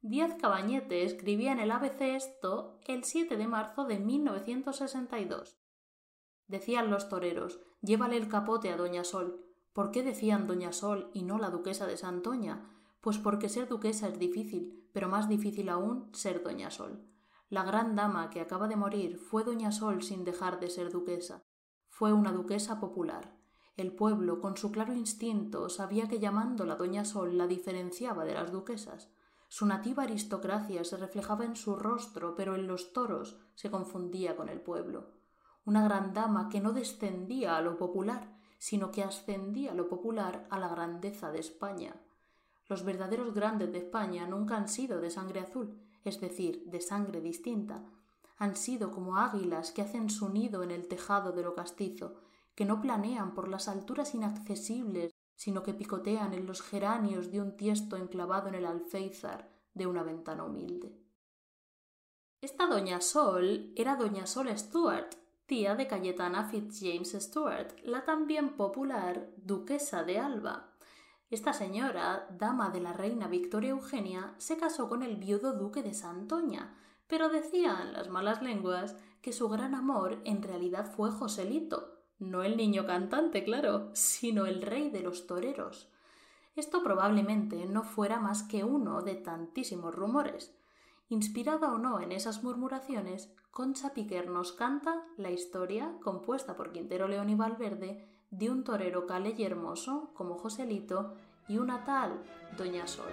Díaz 0.00 0.36
Cabañete 0.40 1.04
escribía 1.04 1.52
en 1.52 1.60
el 1.60 1.70
ABC 1.70 2.00
esto 2.00 2.80
el 2.86 3.04
7 3.04 3.36
de 3.36 3.46
marzo 3.46 3.84
de 3.84 3.98
1962. 3.98 5.58
Decían 6.46 6.90
los 6.90 7.10
toreros, 7.10 7.60
llévale 7.84 8.16
el 8.16 8.28
capote 8.28 8.70
a 8.70 8.76
Doña 8.76 9.04
Sol. 9.04 9.44
¿Por 9.72 9.90
qué 9.90 10.02
decían 10.02 10.46
Doña 10.46 10.72
Sol 10.72 11.10
y 11.12 11.22
no 11.22 11.38
la 11.38 11.50
duquesa 11.50 11.86
de 11.86 11.96
Santoña? 11.96 12.70
Pues 13.00 13.18
porque 13.18 13.48
ser 13.48 13.68
duquesa 13.68 14.08
es 14.08 14.18
difícil, 14.18 14.88
pero 14.92 15.08
más 15.08 15.28
difícil 15.28 15.68
aún 15.68 16.08
ser 16.14 16.42
Doña 16.42 16.70
Sol. 16.70 17.04
La 17.50 17.62
gran 17.62 17.94
dama 17.94 18.30
que 18.30 18.40
acaba 18.40 18.68
de 18.68 18.76
morir 18.76 19.18
fue 19.18 19.44
Doña 19.44 19.70
Sol 19.70 20.02
sin 20.02 20.24
dejar 20.24 20.60
de 20.60 20.70
ser 20.70 20.90
duquesa. 20.90 21.44
Fue 21.88 22.12
una 22.12 22.32
duquesa 22.32 22.80
popular. 22.80 23.36
El 23.76 23.94
pueblo, 23.94 24.40
con 24.40 24.56
su 24.56 24.72
claro 24.72 24.94
instinto, 24.94 25.68
sabía 25.68 26.08
que 26.08 26.20
llamándola 26.20 26.76
Doña 26.76 27.04
Sol 27.04 27.36
la 27.36 27.46
diferenciaba 27.46 28.24
de 28.24 28.34
las 28.34 28.50
duquesas. 28.50 29.10
Su 29.48 29.66
nativa 29.66 30.04
aristocracia 30.04 30.84
se 30.84 30.96
reflejaba 30.96 31.44
en 31.44 31.54
su 31.54 31.76
rostro, 31.76 32.34
pero 32.34 32.54
en 32.54 32.66
los 32.66 32.92
toros 32.92 33.36
se 33.54 33.70
confundía 33.70 34.36
con 34.36 34.48
el 34.48 34.60
pueblo. 34.60 35.13
Una 35.64 35.82
gran 35.84 36.12
dama 36.12 36.48
que 36.48 36.60
no 36.60 36.72
descendía 36.72 37.56
a 37.56 37.60
lo 37.60 37.76
popular, 37.76 38.36
sino 38.58 38.90
que 38.90 39.02
ascendía 39.02 39.74
lo 39.74 39.88
popular 39.88 40.46
a 40.50 40.58
la 40.58 40.68
grandeza 40.68 41.30
de 41.30 41.40
España. 41.40 41.96
Los 42.68 42.84
verdaderos 42.84 43.34
grandes 43.34 43.72
de 43.72 43.78
España 43.78 44.26
nunca 44.26 44.56
han 44.56 44.68
sido 44.68 45.00
de 45.00 45.10
sangre 45.10 45.40
azul, 45.40 45.80
es 46.04 46.20
decir, 46.20 46.64
de 46.66 46.80
sangre 46.80 47.20
distinta. 47.20 47.82
Han 48.38 48.56
sido 48.56 48.90
como 48.90 49.18
águilas 49.18 49.72
que 49.72 49.82
hacen 49.82 50.10
su 50.10 50.28
nido 50.28 50.62
en 50.62 50.70
el 50.70 50.88
tejado 50.88 51.32
de 51.32 51.42
lo 51.42 51.54
castizo, 51.54 52.14
que 52.54 52.64
no 52.64 52.80
planean 52.80 53.34
por 53.34 53.48
las 53.48 53.68
alturas 53.68 54.14
inaccesibles 54.14 55.14
sino 55.36 55.62
que 55.62 55.74
picotean 55.74 56.32
en 56.34 56.46
los 56.46 56.62
geranios 56.62 57.30
de 57.30 57.40
un 57.40 57.56
tiesto 57.56 57.96
enclavado 57.96 58.48
en 58.48 58.54
el 58.54 58.66
alféizar 58.66 59.50
de 59.74 59.86
una 59.86 60.02
ventana 60.02 60.44
humilde. 60.44 60.96
Esta 62.40 62.66
doña 62.66 63.00
Sol 63.00 63.72
era 63.74 63.96
doña 63.96 64.26
Sol 64.26 64.48
Stuart, 64.56 65.14
tía 65.46 65.74
de 65.74 65.86
Cayetana 65.86 66.44
Fitzjames 66.44 67.12
Stuart, 67.12 67.78
la 67.82 68.04
también 68.04 68.56
popular 68.56 69.28
duquesa 69.36 70.02
de 70.02 70.18
Alba. 70.18 70.70
Esta 71.30 71.52
señora, 71.52 72.26
dama 72.30 72.70
de 72.70 72.80
la 72.80 72.94
reina 72.94 73.28
Victoria 73.28 73.70
Eugenia, 73.70 74.34
se 74.38 74.56
casó 74.56 74.88
con 74.88 75.02
el 75.02 75.16
viudo 75.16 75.52
duque 75.52 75.82
de 75.82 75.92
Santoña, 75.92 76.74
pero 77.06 77.28
decían 77.28 77.92
las 77.92 78.08
malas 78.08 78.40
lenguas 78.40 78.96
que 79.20 79.32
su 79.32 79.48
gran 79.50 79.74
amor 79.74 80.20
en 80.24 80.42
realidad 80.42 80.90
fue 80.90 81.10
Joselito, 81.10 82.00
no 82.18 82.42
el 82.42 82.56
niño 82.56 82.86
cantante, 82.86 83.44
claro, 83.44 83.90
sino 83.92 84.46
el 84.46 84.62
rey 84.62 84.88
de 84.88 85.00
los 85.00 85.26
toreros. 85.26 85.90
Esto 86.56 86.82
probablemente 86.82 87.66
no 87.66 87.82
fuera 87.82 88.18
más 88.18 88.44
que 88.44 88.64
uno 88.64 89.02
de 89.02 89.16
tantísimos 89.16 89.94
rumores. 89.94 90.56
Inspirada 91.08 91.72
o 91.72 91.78
no 91.78 92.00
en 92.00 92.12
esas 92.12 92.42
murmuraciones, 92.42 93.34
Concha 93.50 93.92
Piquer 93.92 94.28
nos 94.30 94.52
canta 94.52 95.04
la 95.16 95.30
historia, 95.30 95.96
compuesta 96.02 96.56
por 96.56 96.72
Quintero 96.72 97.08
León 97.08 97.28
y 97.28 97.34
Valverde, 97.34 98.08
de 98.30 98.50
un 98.50 98.64
torero 98.64 99.06
cale 99.06 99.34
y 99.36 99.44
hermoso 99.44 100.12
como 100.14 100.38
Joselito 100.38 101.14
y 101.46 101.58
una 101.58 101.84
tal 101.84 102.22
Doña 102.56 102.86
Sol. 102.86 103.12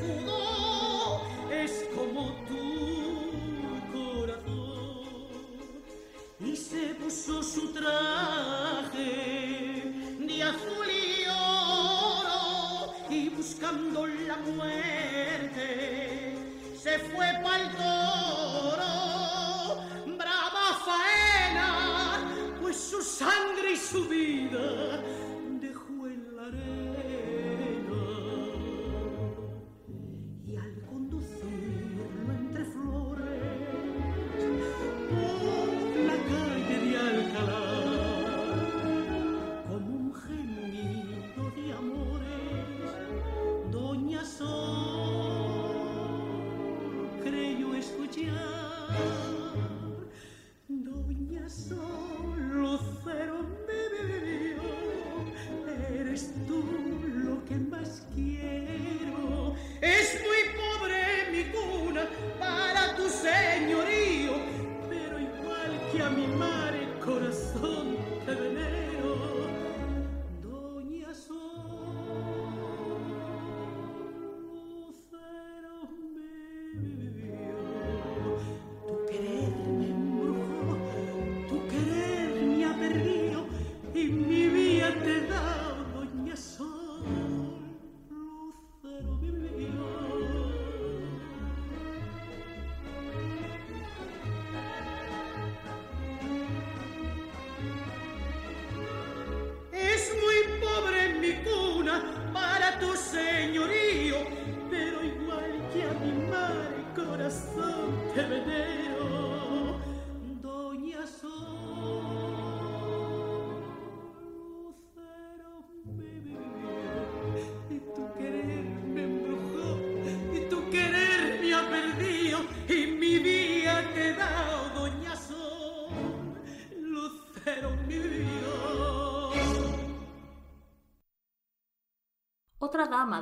de 0.00 0.43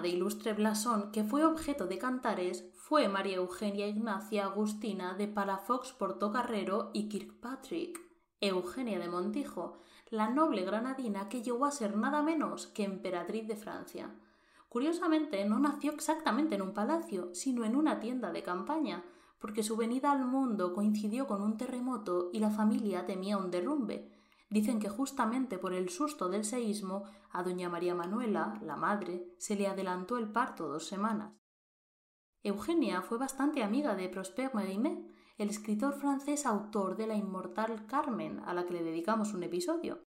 de 0.02 0.08
ilustre 0.08 0.52
blasón 0.52 1.12
que 1.12 1.24
fue 1.24 1.44
objeto 1.44 1.86
de 1.86 1.96
cantares 1.96 2.68
fue 2.74 3.08
María 3.08 3.36
Eugenia 3.36 3.86
Ignacia 3.86 4.44
Agustina 4.44 5.14
de 5.14 5.28
Palafox 5.28 5.92
Portocarrero 5.92 6.90
y 6.92 7.08
Kirkpatrick, 7.08 8.00
Eugenia 8.40 8.98
de 8.98 9.08
Montijo, 9.08 9.78
la 10.10 10.28
noble 10.28 10.64
granadina 10.64 11.30
que 11.30 11.42
llegó 11.42 11.64
a 11.64 11.70
ser 11.70 11.96
nada 11.96 12.22
menos 12.22 12.66
que 12.66 12.84
emperatriz 12.84 13.48
de 13.48 13.56
Francia. 13.56 14.10
Curiosamente, 14.68 15.44
no 15.46 15.58
nació 15.58 15.92
exactamente 15.92 16.56
en 16.56 16.62
un 16.62 16.74
palacio, 16.74 17.34
sino 17.34 17.64
en 17.64 17.76
una 17.76 18.00
tienda 18.00 18.30
de 18.32 18.42
campaña, 18.42 19.04
porque 19.38 19.62
su 19.62 19.76
venida 19.76 20.12
al 20.12 20.26
mundo 20.26 20.74
coincidió 20.74 21.26
con 21.26 21.42
un 21.42 21.56
terremoto 21.56 22.30
y 22.32 22.40
la 22.40 22.50
familia 22.50 23.06
temía 23.06 23.38
un 23.38 23.50
derrumbe. 23.50 24.11
Dicen 24.52 24.80
que 24.80 24.90
justamente 24.90 25.56
por 25.56 25.72
el 25.72 25.88
susto 25.88 26.28
del 26.28 26.44
seísmo 26.44 27.04
a 27.30 27.42
doña 27.42 27.70
María 27.70 27.94
Manuela, 27.94 28.60
la 28.60 28.76
madre, 28.76 29.34
se 29.38 29.56
le 29.56 29.66
adelantó 29.66 30.18
el 30.18 30.30
parto 30.30 30.68
dos 30.68 30.86
semanas. 30.86 31.32
Eugenia 32.42 33.00
fue 33.00 33.16
bastante 33.16 33.62
amiga 33.62 33.94
de 33.94 34.10
Prosper 34.10 34.54
Mérimée, 34.54 35.06
el 35.38 35.48
escritor 35.48 35.94
francés 35.94 36.44
autor 36.44 36.96
de 36.98 37.06
la 37.06 37.14
inmortal 37.14 37.86
Carmen, 37.86 38.40
a 38.40 38.52
la 38.52 38.66
que 38.66 38.74
le 38.74 38.82
dedicamos 38.82 39.32
un 39.32 39.42
episodio. 39.42 40.04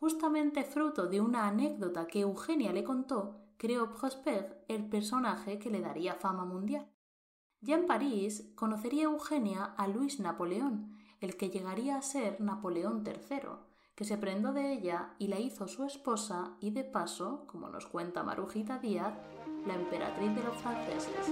Justamente 0.00 0.64
fruto 0.64 1.06
de 1.06 1.20
una 1.20 1.46
anécdota 1.46 2.08
que 2.08 2.22
Eugenia 2.22 2.72
le 2.72 2.82
contó, 2.82 3.46
creó 3.58 3.94
Prosper 3.94 4.64
el 4.66 4.88
personaje 4.88 5.60
que 5.60 5.70
le 5.70 5.80
daría 5.80 6.16
fama 6.16 6.44
mundial. 6.44 6.90
Ya 7.60 7.76
en 7.76 7.86
París 7.86 8.50
conocería 8.56 9.04
Eugenia 9.04 9.62
a 9.62 9.86
Luis 9.86 10.18
Napoleón, 10.18 10.98
el 11.20 11.36
que 11.36 11.50
llegaría 11.50 11.96
a 11.96 12.02
ser 12.02 12.40
Napoleón 12.40 13.04
III, 13.06 13.73
que 13.94 14.04
se 14.04 14.18
prendó 14.18 14.52
de 14.52 14.72
ella 14.72 15.14
y 15.18 15.28
la 15.28 15.38
hizo 15.38 15.68
su 15.68 15.84
esposa 15.84 16.56
y 16.60 16.70
de 16.70 16.84
paso, 16.84 17.44
como 17.46 17.68
nos 17.68 17.86
cuenta 17.86 18.22
Marujita 18.22 18.78
Díaz, 18.78 19.14
la 19.66 19.74
emperatriz 19.74 20.34
de 20.34 20.42
los 20.42 20.56
franceses. 20.56 21.30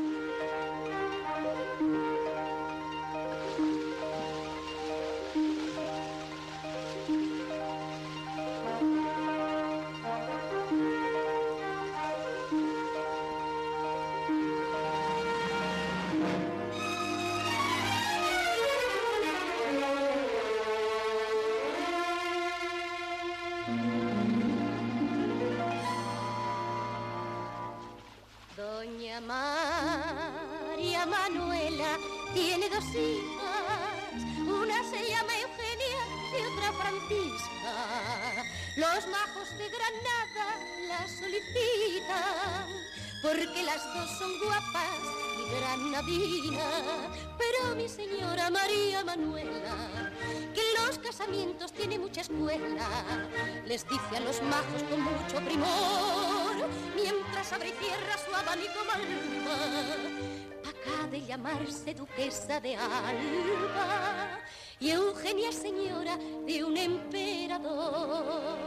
De 62.61 62.77
Alba 62.77 64.39
y 64.79 64.91
Eugenia 64.91 65.51
señora 65.51 66.17
de 66.47 66.63
un 66.63 66.77
emperador. 66.77 68.59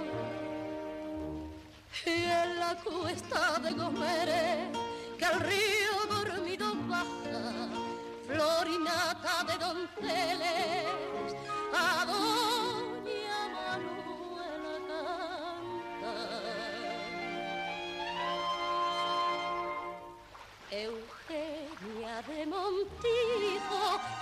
Y 2.06 2.10
en 2.10 2.60
la 2.60 2.76
cuesta 2.84 3.60
de 3.60 3.72
Gomere, 3.72 4.72
que 5.18 5.26
al 5.26 5.40
río 5.40 6.06
dormido 6.10 6.74
baja, 6.88 7.70
florinata 8.28 9.44
de 9.44 9.58
donceles, 9.66 10.75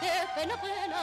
qué 0.04 0.20
pena, 0.36 0.56
pena, 0.62 1.02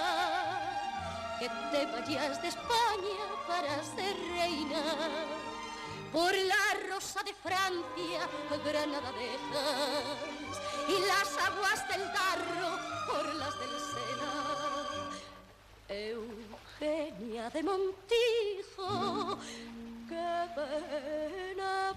que 1.39 1.49
te 1.73 1.87
vayas 1.87 2.43
de 2.43 2.49
España 2.49 3.21
para 3.49 3.83
ser 3.83 4.15
reina 4.37 4.83
por 6.13 6.35
la 6.35 6.65
rosa 6.91 7.23
de 7.23 7.33
Francia, 7.33 8.21
Granada 8.65 9.13
dejas, 9.13 10.57
y 10.89 10.97
las 11.11 11.31
aguas 11.49 11.89
del 11.89 12.05
Darro 12.13 12.71
por 13.07 13.35
las 13.37 13.55
del 13.61 13.75
Sena. 13.91 14.33
Eugenia 15.89 17.51
de 17.51 17.63
Montijo, 17.63 19.39
qué 20.09 20.33
pena, 20.57 21.95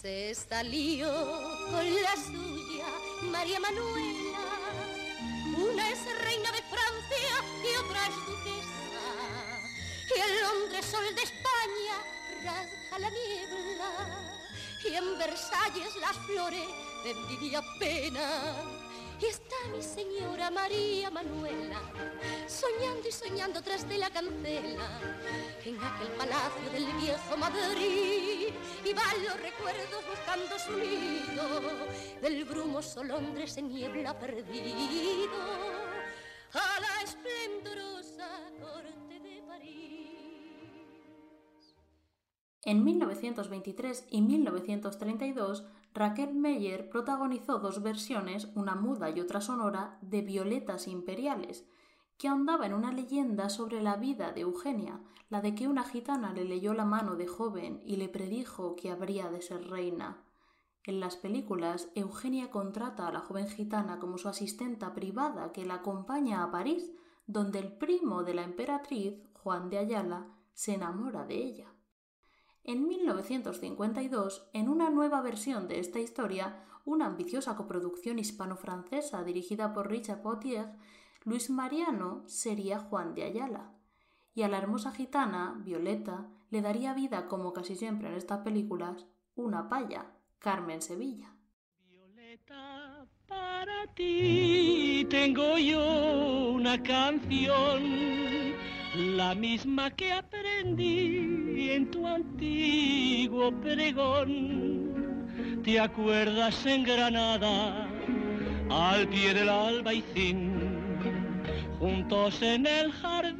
Se 0.00 0.34
salió 0.34 1.12
con 1.70 2.02
la 2.02 2.16
suya 2.16 2.86
María 3.30 3.60
Manuela. 3.60 4.38
Una 5.58 5.90
es 5.90 5.98
reina 6.24 6.50
de 6.52 6.62
Francia 6.62 7.34
y 7.62 7.76
otra 7.84 8.06
es 8.06 8.14
duquesa. 8.26 9.04
Y 10.16 10.20
el 10.20 10.40
Londres 10.40 10.86
sol 10.86 11.04
de 11.14 11.22
España 11.22 11.96
rasga 12.42 12.98
la 12.98 13.10
niebla. 13.10 13.90
Y 14.84 14.94
en 14.94 15.18
Versalles 15.18 15.94
las 16.00 16.16
flores 16.24 16.66
de 17.04 17.10
envidia 17.10 17.62
pena. 17.78 18.54
Está 19.26 19.56
mi 19.74 19.82
señora 19.82 20.50
María 20.50 21.10
Manuela, 21.10 21.80
soñando 22.46 23.08
y 23.08 23.12
soñando 23.12 23.62
tras 23.62 23.88
de 23.88 23.98
la 23.98 24.10
cancela, 24.10 25.00
en 25.64 25.76
aquel 25.78 26.08
palacio 26.16 26.70
del 26.72 26.86
viejo 27.00 27.36
Madrid, 27.36 28.54
y 28.84 28.92
van 28.94 29.24
los 29.24 29.40
recuerdos 29.40 30.04
buscando 30.08 30.58
su 30.58 30.72
nido, 30.78 31.60
del 32.22 32.44
brumoso 32.44 33.04
Londres 33.04 33.56
en 33.58 33.68
niebla 33.68 34.18
perdido, 34.18 35.30
a 36.52 36.80
la 36.80 37.02
esplendorosa 37.04 38.28
corte 38.60 39.20
de 39.20 39.42
París. 39.46 40.10
En 42.62 42.84
1923 42.84 44.06
y 44.10 44.22
1932, 44.22 45.64
Raquel 45.92 46.34
Meyer 46.34 46.88
protagonizó 46.88 47.58
dos 47.58 47.82
versiones, 47.82 48.48
una 48.54 48.76
muda 48.76 49.10
y 49.10 49.20
otra 49.20 49.40
sonora, 49.40 49.98
de 50.02 50.22
Violetas 50.22 50.86
Imperiales, 50.86 51.66
que 52.16 52.28
ahondaba 52.28 52.66
en 52.66 52.74
una 52.74 52.92
leyenda 52.92 53.48
sobre 53.48 53.82
la 53.82 53.96
vida 53.96 54.30
de 54.32 54.42
Eugenia, 54.42 55.00
la 55.30 55.40
de 55.40 55.54
que 55.54 55.68
una 55.68 55.84
gitana 55.84 56.32
le 56.32 56.44
leyó 56.44 56.74
la 56.74 56.84
mano 56.84 57.16
de 57.16 57.26
joven 57.26 57.80
y 57.84 57.96
le 57.96 58.08
predijo 58.08 58.76
que 58.76 58.90
habría 58.90 59.30
de 59.30 59.42
ser 59.42 59.68
reina. 59.68 60.22
En 60.84 61.00
las 61.00 61.16
películas, 61.16 61.88
Eugenia 61.94 62.50
contrata 62.50 63.06
a 63.06 63.12
la 63.12 63.20
joven 63.20 63.48
gitana 63.48 63.98
como 63.98 64.16
su 64.16 64.28
asistenta 64.28 64.94
privada 64.94 65.52
que 65.52 65.66
la 65.66 65.74
acompaña 65.74 66.42
a 66.42 66.50
París, 66.50 66.92
donde 67.26 67.58
el 67.58 67.72
primo 67.72 68.22
de 68.22 68.34
la 68.34 68.42
emperatriz, 68.42 69.14
Juan 69.34 69.70
de 69.70 69.78
Ayala, 69.78 70.28
se 70.52 70.74
enamora 70.74 71.24
de 71.24 71.36
ella. 71.36 71.69
En 72.64 72.86
1952, 72.86 74.48
en 74.52 74.68
una 74.68 74.90
nueva 74.90 75.22
versión 75.22 75.66
de 75.66 75.80
esta 75.80 75.98
historia, 75.98 76.64
una 76.84 77.06
ambiciosa 77.06 77.56
coproducción 77.56 78.18
hispano-francesa 78.18 79.24
dirigida 79.24 79.72
por 79.72 79.88
Richard 79.88 80.22
Potier, 80.22 80.66
Luis 81.24 81.50
Mariano 81.50 82.22
sería 82.26 82.78
Juan 82.78 83.14
de 83.14 83.24
Ayala. 83.24 83.72
Y 84.34 84.42
a 84.42 84.48
la 84.48 84.58
hermosa 84.58 84.92
gitana, 84.92 85.60
Violeta, 85.64 86.28
le 86.50 86.62
daría 86.62 86.94
vida, 86.94 87.26
como 87.28 87.52
casi 87.52 87.76
siempre 87.76 88.08
en 88.08 88.14
estas 88.14 88.40
películas, 88.40 89.06
una 89.34 89.68
paya, 89.68 90.12
Carmen 90.38 90.82
Sevilla. 90.82 91.34
Violeta, 91.88 93.06
para 93.26 93.86
ti 93.94 95.06
tengo 95.10 95.58
yo 95.58 96.52
una 96.52 96.82
canción 96.82 97.82
la 98.94 99.34
misma 99.34 99.90
que 99.90 100.12
aprendí 100.12 101.70
en 101.70 101.90
tu 101.90 102.06
antiguo 102.06 103.52
pregón. 103.60 105.18
¿Te 105.62 105.78
acuerdas 105.78 106.64
en 106.66 106.84
Granada, 106.84 107.86
al 108.68 109.06
pie 109.08 109.34
del 109.34 109.48
albaicín, 109.48 110.52
juntos 111.78 112.42
en 112.42 112.66
el 112.66 112.90
jardín 112.92 113.38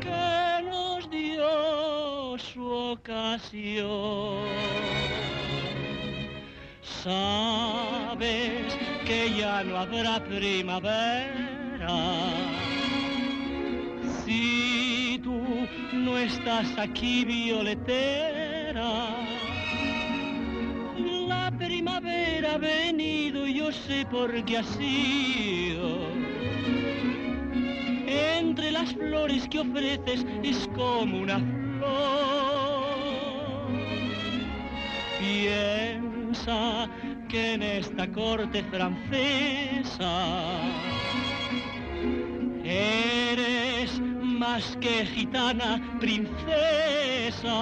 que 0.00 0.62
nos 0.64 1.10
dio 1.10 2.36
su 2.38 2.66
ocasión? 2.66 4.42
Sabes 6.82 8.76
que 9.06 9.32
ya 9.38 9.64
no 9.64 9.78
habrá 9.78 10.22
primavera 10.24 12.31
si 14.24 15.20
tú 15.22 15.42
no 15.92 16.18
estás 16.18 16.78
aquí, 16.78 17.24
violetera, 17.24 19.06
la 21.28 21.50
primavera 21.58 22.54
ha 22.54 22.58
venido 22.58 23.46
yo 23.46 23.72
sé 23.72 24.06
por 24.10 24.30
qué 24.44 24.58
ha 24.58 24.64
sido. 24.64 26.10
Entre 28.06 28.70
las 28.70 28.92
flores 28.94 29.48
que 29.48 29.60
ofreces 29.60 30.26
es 30.42 30.68
como 30.74 31.18
una 31.18 31.38
flor. 31.38 32.62
Piensa 35.18 36.88
que 37.28 37.54
en 37.54 37.62
esta 37.62 38.10
corte 38.12 38.62
francesa 38.64 40.60
eres 42.64 43.21
más 44.42 44.76
que 44.80 45.06
gitana, 45.06 45.70
princesa, 46.00 47.58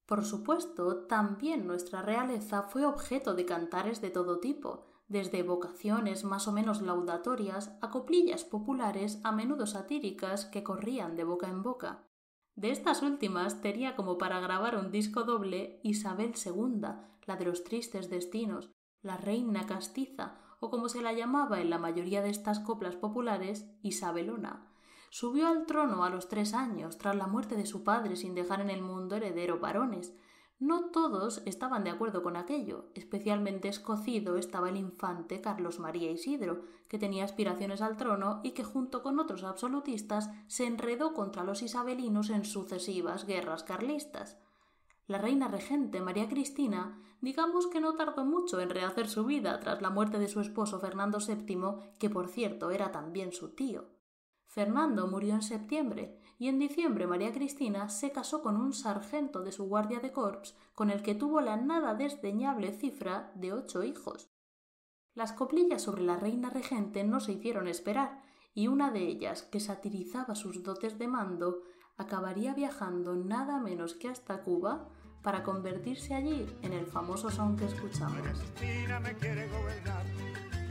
Por 0.08 0.24
supuesto, 0.24 1.04
también 1.04 1.66
nuestra 1.66 2.00
realeza 2.00 2.62
fue 2.62 2.86
objeto 2.86 3.34
de 3.34 3.44
cantares 3.44 4.00
de 4.00 4.08
todo 4.08 4.40
tipo, 4.40 4.86
desde 5.06 5.40
evocaciones 5.40 6.24
más 6.24 6.48
o 6.48 6.52
menos 6.52 6.80
laudatorias 6.80 7.76
a 7.82 7.90
coplillas 7.90 8.42
populares 8.42 9.20
a 9.22 9.32
menudo 9.32 9.66
satíricas 9.66 10.46
que 10.46 10.62
corrían 10.62 11.14
de 11.14 11.24
boca 11.24 11.48
en 11.48 11.62
boca. 11.62 12.06
De 12.54 12.70
estas 12.70 13.02
últimas 13.02 13.60
tenía 13.60 13.96
como 13.96 14.16
para 14.16 14.40
grabar 14.40 14.78
un 14.78 14.90
disco 14.90 15.24
doble 15.24 15.78
Isabel 15.82 16.32
II, 16.42 16.88
la 17.26 17.36
de 17.36 17.44
los 17.44 17.62
tristes 17.62 18.08
destinos, 18.08 18.70
la 19.02 19.18
reina 19.18 19.66
castiza, 19.66 20.38
o 20.58 20.70
como 20.70 20.88
se 20.88 21.02
la 21.02 21.12
llamaba 21.12 21.60
en 21.60 21.68
la 21.68 21.78
mayoría 21.78 22.22
de 22.22 22.30
estas 22.30 22.60
coplas 22.60 22.96
populares, 22.96 23.70
Isabelona. 23.82 24.67
Subió 25.10 25.48
al 25.48 25.66
trono 25.66 26.04
a 26.04 26.10
los 26.10 26.28
tres 26.28 26.54
años, 26.54 26.98
tras 26.98 27.16
la 27.16 27.26
muerte 27.26 27.56
de 27.56 27.66
su 27.66 27.82
padre, 27.82 28.16
sin 28.16 28.34
dejar 28.34 28.60
en 28.60 28.70
el 28.70 28.82
mundo 28.82 29.16
heredero 29.16 29.58
varones. 29.58 30.14
No 30.60 30.86
todos 30.86 31.40
estaban 31.46 31.84
de 31.84 31.90
acuerdo 31.90 32.22
con 32.22 32.36
aquello, 32.36 32.86
especialmente 32.94 33.68
escocido 33.68 34.36
estaba 34.36 34.68
el 34.68 34.76
infante 34.76 35.40
Carlos 35.40 35.78
María 35.78 36.10
Isidro, 36.10 36.64
que 36.88 36.98
tenía 36.98 37.24
aspiraciones 37.24 37.80
al 37.80 37.96
trono 37.96 38.40
y 38.42 38.50
que 38.52 38.64
junto 38.64 39.02
con 39.02 39.20
otros 39.20 39.44
absolutistas 39.44 40.30
se 40.48 40.66
enredó 40.66 41.14
contra 41.14 41.44
los 41.44 41.62
isabelinos 41.62 42.30
en 42.30 42.44
sucesivas 42.44 43.24
guerras 43.24 43.62
carlistas. 43.62 44.36
La 45.06 45.18
reina 45.18 45.48
regente 45.48 46.00
María 46.00 46.28
Cristina, 46.28 47.00
digamos 47.20 47.68
que 47.68 47.80
no 47.80 47.94
tardó 47.94 48.24
mucho 48.24 48.60
en 48.60 48.70
rehacer 48.70 49.08
su 49.08 49.24
vida 49.24 49.60
tras 49.60 49.80
la 49.80 49.90
muerte 49.90 50.18
de 50.18 50.28
su 50.28 50.40
esposo 50.40 50.80
Fernando 50.80 51.18
VII, 51.18 51.94
que 51.98 52.10
por 52.10 52.28
cierto 52.28 52.72
era 52.72 52.90
también 52.90 53.32
su 53.32 53.54
tío. 53.54 53.86
Fernando 54.48 55.06
murió 55.06 55.34
en 55.34 55.42
septiembre 55.42 56.18
y 56.38 56.48
en 56.48 56.58
diciembre 56.58 57.06
María 57.06 57.32
Cristina 57.32 57.90
se 57.90 58.12
casó 58.12 58.42
con 58.42 58.56
un 58.56 58.72
sargento 58.72 59.42
de 59.42 59.52
su 59.52 59.68
guardia 59.68 60.00
de 60.00 60.10
corps 60.10 60.56
con 60.74 60.90
el 60.90 61.02
que 61.02 61.14
tuvo 61.14 61.40
la 61.42 61.56
nada 61.56 61.94
desdeñable 61.94 62.72
cifra 62.72 63.30
de 63.34 63.52
ocho 63.52 63.84
hijos. 63.84 64.30
Las 65.14 65.32
coplillas 65.32 65.82
sobre 65.82 66.02
la 66.02 66.16
reina 66.16 66.48
regente 66.48 67.04
no 67.04 67.20
se 67.20 67.32
hicieron 67.32 67.68
esperar 67.68 68.22
y 68.54 68.68
una 68.68 68.90
de 68.90 69.00
ellas, 69.00 69.42
que 69.42 69.60
satirizaba 69.60 70.34
sus 70.34 70.62
dotes 70.62 70.98
de 70.98 71.08
mando, 71.08 71.62
acabaría 71.96 72.54
viajando 72.54 73.14
nada 73.16 73.60
menos 73.60 73.94
que 73.94 74.08
hasta 74.08 74.42
Cuba 74.42 74.88
para 75.22 75.42
convertirse 75.42 76.14
allí 76.14 76.46
en 76.62 76.72
el 76.72 76.86
famoso 76.86 77.30
son 77.30 77.56
que 77.56 77.66
escuchamos. 77.66 78.22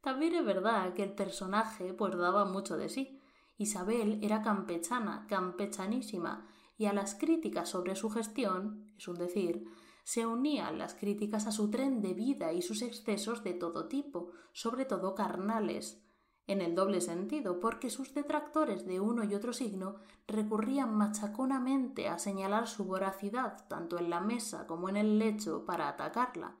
También 0.00 0.34
es 0.34 0.44
verdad 0.44 0.94
que 0.94 1.02
el 1.02 1.12
personaje 1.12 1.92
pues 1.92 2.16
daba 2.16 2.44
mucho 2.44 2.76
de 2.76 2.88
sí. 2.88 3.20
Isabel 3.58 4.18
era 4.22 4.42
campechana, 4.42 5.26
campechanísima, 5.28 6.46
y 6.78 6.86
a 6.86 6.94
las 6.94 7.14
críticas 7.14 7.68
sobre 7.68 7.94
su 7.94 8.08
gestión, 8.08 8.90
es 8.96 9.06
un 9.06 9.18
decir, 9.18 9.66
se 10.02 10.24
unían 10.26 10.78
las 10.78 10.94
críticas 10.94 11.46
a 11.46 11.52
su 11.52 11.70
tren 11.70 12.00
de 12.00 12.14
vida 12.14 12.54
y 12.54 12.62
sus 12.62 12.80
excesos 12.80 13.44
de 13.44 13.52
todo 13.52 13.86
tipo, 13.86 14.30
sobre 14.52 14.86
todo 14.86 15.14
carnales. 15.14 16.02
en 16.46 16.60
el 16.62 16.74
doble 16.74 17.00
sentido, 17.00 17.60
porque 17.60 17.90
sus 17.90 18.12
detractores 18.12 18.84
de 18.84 18.98
uno 18.98 19.22
y 19.22 19.34
otro 19.36 19.52
signo 19.52 19.96
recurrían 20.26 20.96
machaconamente 20.96 22.08
a 22.08 22.18
señalar 22.18 22.66
su 22.66 22.84
voracidad 22.86 23.68
tanto 23.68 23.98
en 23.98 24.10
la 24.10 24.20
mesa 24.20 24.66
como 24.66 24.88
en 24.88 24.96
el 24.96 25.18
lecho 25.20 25.64
para 25.64 25.88
atacarla. 25.88 26.59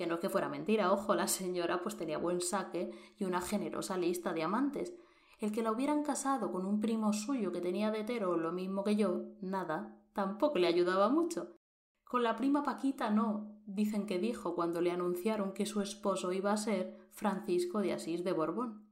Que 0.00 0.06
no 0.06 0.14
es 0.14 0.20
que 0.20 0.30
fuera 0.30 0.48
mentira, 0.48 0.94
ojo, 0.94 1.14
la 1.14 1.28
señora 1.28 1.82
pues 1.82 1.94
tenía 1.94 2.16
buen 2.16 2.40
saque 2.40 2.90
y 3.18 3.24
una 3.24 3.42
generosa 3.42 3.98
lista 3.98 4.32
de 4.32 4.42
amantes. 4.42 4.94
El 5.38 5.52
que 5.52 5.62
la 5.62 5.70
hubieran 5.70 6.02
casado 6.04 6.50
con 6.50 6.64
un 6.64 6.80
primo 6.80 7.12
suyo 7.12 7.52
que 7.52 7.60
tenía 7.60 7.90
de 7.90 8.00
hetero 8.00 8.34
lo 8.38 8.50
mismo 8.50 8.82
que 8.82 8.96
yo, 8.96 9.24
nada, 9.42 9.94
tampoco 10.14 10.58
le 10.58 10.68
ayudaba 10.68 11.10
mucho. 11.10 11.54
Con 12.02 12.22
la 12.22 12.34
prima 12.34 12.62
Paquita 12.62 13.10
no, 13.10 13.60
dicen 13.66 14.06
que 14.06 14.18
dijo 14.18 14.54
cuando 14.54 14.80
le 14.80 14.90
anunciaron 14.90 15.52
que 15.52 15.66
su 15.66 15.82
esposo 15.82 16.32
iba 16.32 16.50
a 16.50 16.56
ser 16.56 16.96
Francisco 17.10 17.82
de 17.82 17.92
Asís 17.92 18.24
de 18.24 18.32
Borbón. 18.32 18.90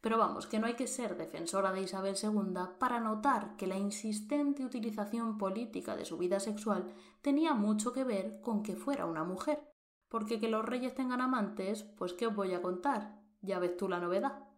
Pero 0.00 0.16
vamos, 0.16 0.46
que 0.46 0.60
no 0.60 0.68
hay 0.68 0.74
que 0.74 0.86
ser 0.86 1.16
defensora 1.16 1.72
de 1.72 1.82
Isabel 1.82 2.14
II 2.22 2.54
para 2.78 3.00
notar 3.00 3.56
que 3.56 3.66
la 3.66 3.78
insistente 3.78 4.64
utilización 4.64 5.38
política 5.38 5.96
de 5.96 6.04
su 6.04 6.16
vida 6.16 6.38
sexual 6.38 6.94
tenía 7.20 7.52
mucho 7.52 7.92
que 7.92 8.04
ver 8.04 8.40
con 8.42 8.62
que 8.62 8.76
fuera 8.76 9.06
una 9.06 9.24
mujer. 9.24 9.72
Porque 10.08 10.40
que 10.40 10.48
los 10.48 10.64
reyes 10.64 10.94
tengan 10.94 11.20
amantes, 11.20 11.82
pues 11.82 12.12
qué 12.12 12.26
os 12.26 12.34
voy 12.34 12.54
a 12.54 12.62
contar, 12.62 13.20
ya 13.42 13.58
ves 13.58 13.76
tú 13.76 13.88
la 13.88 14.00
novedad. 14.00 14.48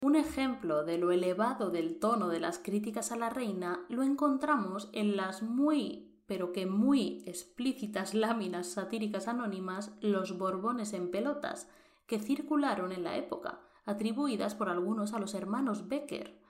Un 0.00 0.16
ejemplo 0.16 0.84
de 0.84 0.98
lo 0.98 1.10
elevado 1.10 1.70
del 1.70 1.98
tono 1.98 2.28
de 2.28 2.40
las 2.40 2.58
críticas 2.58 3.12
a 3.12 3.16
la 3.16 3.30
reina 3.30 3.84
lo 3.88 4.02
encontramos 4.02 4.90
en 4.92 5.16
las 5.16 5.42
muy 5.42 6.06
pero 6.26 6.52
que 6.52 6.66
muy 6.66 7.22
explícitas 7.26 8.14
láminas 8.14 8.66
satíricas 8.66 9.28
anónimas 9.28 9.96
Los 10.00 10.36
Borbones 10.36 10.92
en 10.92 11.10
pelotas, 11.10 11.70
que 12.06 12.18
circularon 12.18 12.92
en 12.92 13.04
la 13.04 13.16
época, 13.16 13.60
atribuidas 13.84 14.54
por 14.54 14.68
algunos 14.68 15.12
a 15.12 15.20
los 15.20 15.34
hermanos 15.34 15.88
Becker. 15.88 16.40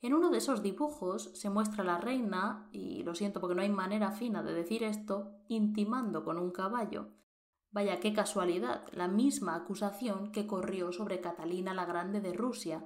En 0.00 0.14
uno 0.14 0.30
de 0.30 0.38
esos 0.38 0.62
dibujos 0.62 1.30
se 1.34 1.50
muestra 1.50 1.84
a 1.84 1.86
la 1.86 1.98
reina, 1.98 2.68
y 2.72 3.04
lo 3.04 3.14
siento 3.14 3.40
porque 3.40 3.54
no 3.54 3.62
hay 3.62 3.70
manera 3.70 4.10
fina 4.10 4.42
de 4.42 4.52
decir 4.52 4.82
esto, 4.82 5.30
intimando 5.48 6.24
con 6.24 6.38
un 6.38 6.50
caballo. 6.50 7.06
Vaya 7.72 8.00
qué 8.00 8.12
casualidad, 8.12 8.84
la 8.92 9.08
misma 9.08 9.54
acusación 9.54 10.30
que 10.30 10.46
corrió 10.46 10.92
sobre 10.92 11.22
Catalina 11.22 11.72
la 11.72 11.86
Grande 11.86 12.20
de 12.20 12.34
Rusia. 12.34 12.84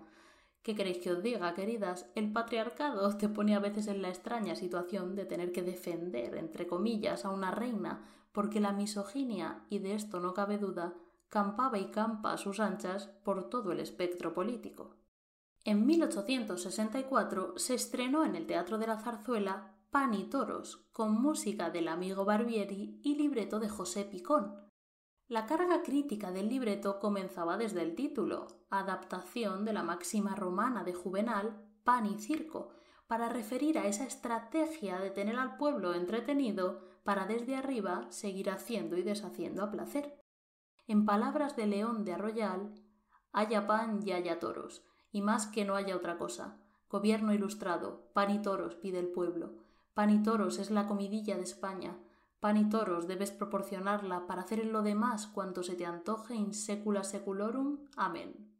¿Qué 0.62 0.76
queréis 0.76 0.98
que 0.98 1.10
os 1.10 1.22
diga, 1.22 1.54
queridas? 1.54 2.08
El 2.14 2.32
patriarcado 2.32 3.16
te 3.18 3.28
pone 3.28 3.56
a 3.56 3.60
veces 3.60 3.88
en 3.88 4.00
la 4.00 4.08
extraña 4.08 4.54
situación 4.54 5.16
de 5.16 5.24
tener 5.24 5.50
que 5.50 5.62
defender, 5.62 6.36
entre 6.36 6.68
comillas, 6.68 7.24
a 7.24 7.30
una 7.30 7.50
reina, 7.50 8.04
porque 8.30 8.60
la 8.60 8.72
misoginia, 8.72 9.64
y 9.70 9.80
de 9.80 9.94
esto 9.94 10.20
no 10.20 10.34
cabe 10.34 10.58
duda, 10.58 10.94
campaba 11.28 11.78
y 11.78 11.90
campa 11.90 12.32
a 12.32 12.38
sus 12.38 12.60
anchas 12.60 13.08
por 13.24 13.48
todo 13.48 13.72
el 13.72 13.80
espectro 13.80 14.34
político. 14.34 14.94
En 15.64 15.84
1864 15.84 17.54
se 17.56 17.74
estrenó 17.74 18.24
en 18.24 18.36
el 18.36 18.46
Teatro 18.46 18.78
de 18.78 18.86
la 18.86 19.00
Zarzuela 19.00 19.74
Pan 19.90 20.14
y 20.14 20.24
Toros, 20.30 20.86
con 20.92 21.20
música 21.20 21.70
del 21.70 21.88
amigo 21.88 22.24
Barbieri 22.24 23.00
y 23.02 23.16
libreto 23.16 23.58
de 23.58 23.68
José 23.68 24.04
Picón. 24.04 24.65
La 25.28 25.46
carga 25.46 25.82
crítica 25.82 26.30
del 26.30 26.48
libreto 26.48 27.00
comenzaba 27.00 27.56
desde 27.56 27.82
el 27.82 27.96
título, 27.96 28.46
adaptación 28.70 29.64
de 29.64 29.72
la 29.72 29.82
máxima 29.82 30.36
romana 30.36 30.84
de 30.84 30.94
Juvenal, 30.94 31.68
pan 31.82 32.06
y 32.06 32.16
circo, 32.20 32.68
para 33.08 33.28
referir 33.28 33.76
a 33.76 33.86
esa 33.88 34.04
estrategia 34.04 35.00
de 35.00 35.10
tener 35.10 35.36
al 35.36 35.56
pueblo 35.56 35.94
entretenido 35.94 36.80
para 37.02 37.26
desde 37.26 37.56
arriba 37.56 38.06
seguir 38.10 38.50
haciendo 38.50 38.96
y 38.96 39.02
deshaciendo 39.02 39.64
a 39.64 39.72
placer. 39.72 40.16
En 40.86 41.04
palabras 41.04 41.56
de 41.56 41.66
León 41.66 42.04
de 42.04 42.12
Arroyal, 42.12 42.74
haya 43.32 43.66
pan 43.66 44.00
y 44.04 44.12
haya 44.12 44.38
toros, 44.38 44.84
y 45.10 45.22
más 45.22 45.48
que 45.48 45.64
no 45.64 45.74
haya 45.74 45.96
otra 45.96 46.18
cosa. 46.18 46.60
Gobierno 46.88 47.34
ilustrado, 47.34 48.12
pan 48.12 48.30
y 48.30 48.42
toros 48.42 48.76
pide 48.76 49.00
el 49.00 49.08
pueblo. 49.08 49.56
Pan 49.92 50.10
y 50.10 50.22
toros 50.22 50.60
es 50.60 50.70
la 50.70 50.86
comidilla 50.86 51.36
de 51.36 51.42
España. 51.42 51.98
Pan 52.40 52.56
y 52.56 52.68
toros 52.68 53.06
debes 53.06 53.30
proporcionarla 53.30 54.26
para 54.26 54.42
hacer 54.42 54.60
en 54.60 54.72
lo 54.72 54.82
demás 54.82 55.26
cuanto 55.26 55.62
se 55.62 55.74
te 55.74 55.86
antoje 55.86 56.34
in 56.34 56.52
secula 56.52 57.02
seculorum. 57.02 57.86
Amén. 57.96 58.52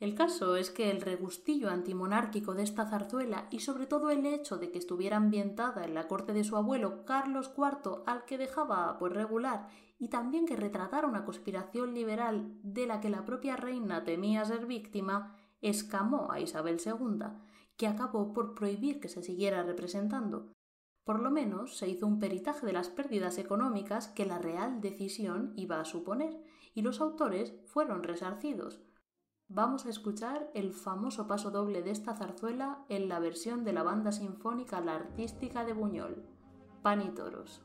El 0.00 0.14
caso 0.14 0.54
es 0.54 0.70
que 0.70 0.90
el 0.90 1.00
regustillo 1.00 1.70
antimonárquico 1.70 2.54
de 2.54 2.62
esta 2.62 2.86
zarzuela 2.86 3.48
y 3.50 3.60
sobre 3.60 3.86
todo 3.86 4.10
el 4.10 4.24
hecho 4.26 4.56
de 4.56 4.70
que 4.70 4.78
estuviera 4.78 5.16
ambientada 5.16 5.84
en 5.84 5.94
la 5.94 6.06
corte 6.06 6.32
de 6.32 6.44
su 6.44 6.56
abuelo 6.56 7.04
Carlos 7.04 7.50
IV, 7.56 8.04
al 8.06 8.24
que 8.24 8.38
dejaba 8.38 8.96
pues 8.98 9.12
regular, 9.12 9.68
y 9.98 10.08
también 10.08 10.46
que 10.46 10.54
retratara 10.54 11.08
una 11.08 11.24
conspiración 11.24 11.94
liberal 11.94 12.58
de 12.62 12.86
la 12.86 13.00
que 13.00 13.10
la 13.10 13.24
propia 13.24 13.56
reina 13.56 14.04
temía 14.04 14.44
ser 14.44 14.66
víctima, 14.66 15.36
escamó 15.60 16.30
a 16.30 16.38
Isabel 16.38 16.78
II, 16.84 17.26
que 17.76 17.88
acabó 17.88 18.32
por 18.32 18.54
prohibir 18.54 19.00
que 19.00 19.08
se 19.08 19.24
siguiera 19.24 19.64
representando. 19.64 20.52
Por 21.08 21.20
lo 21.20 21.30
menos 21.30 21.78
se 21.78 21.88
hizo 21.88 22.06
un 22.06 22.18
peritaje 22.20 22.66
de 22.66 22.74
las 22.74 22.90
pérdidas 22.90 23.38
económicas 23.38 24.08
que 24.08 24.26
la 24.26 24.36
real 24.36 24.82
decisión 24.82 25.54
iba 25.56 25.80
a 25.80 25.86
suponer, 25.86 26.38
y 26.74 26.82
los 26.82 27.00
autores 27.00 27.54
fueron 27.64 28.02
resarcidos, 28.02 28.82
Vamos 29.48 29.86
a 29.86 29.88
escuchar 29.88 30.50
el 30.52 30.74
famoso 30.74 31.26
paso 31.26 31.50
doble 31.50 31.80
de 31.80 31.92
esta 31.92 32.14
zarzuela 32.14 32.84
en 32.90 33.08
la 33.08 33.20
versión 33.20 33.64
de 33.64 33.72
la 33.72 33.82
banda 33.82 34.12
sinfónica 34.12 34.82
La 34.82 34.96
Artística 34.96 35.64
de 35.64 35.72
Buñol, 35.72 36.26
Pan 36.82 37.00
y 37.00 37.08
Toros. 37.14 37.62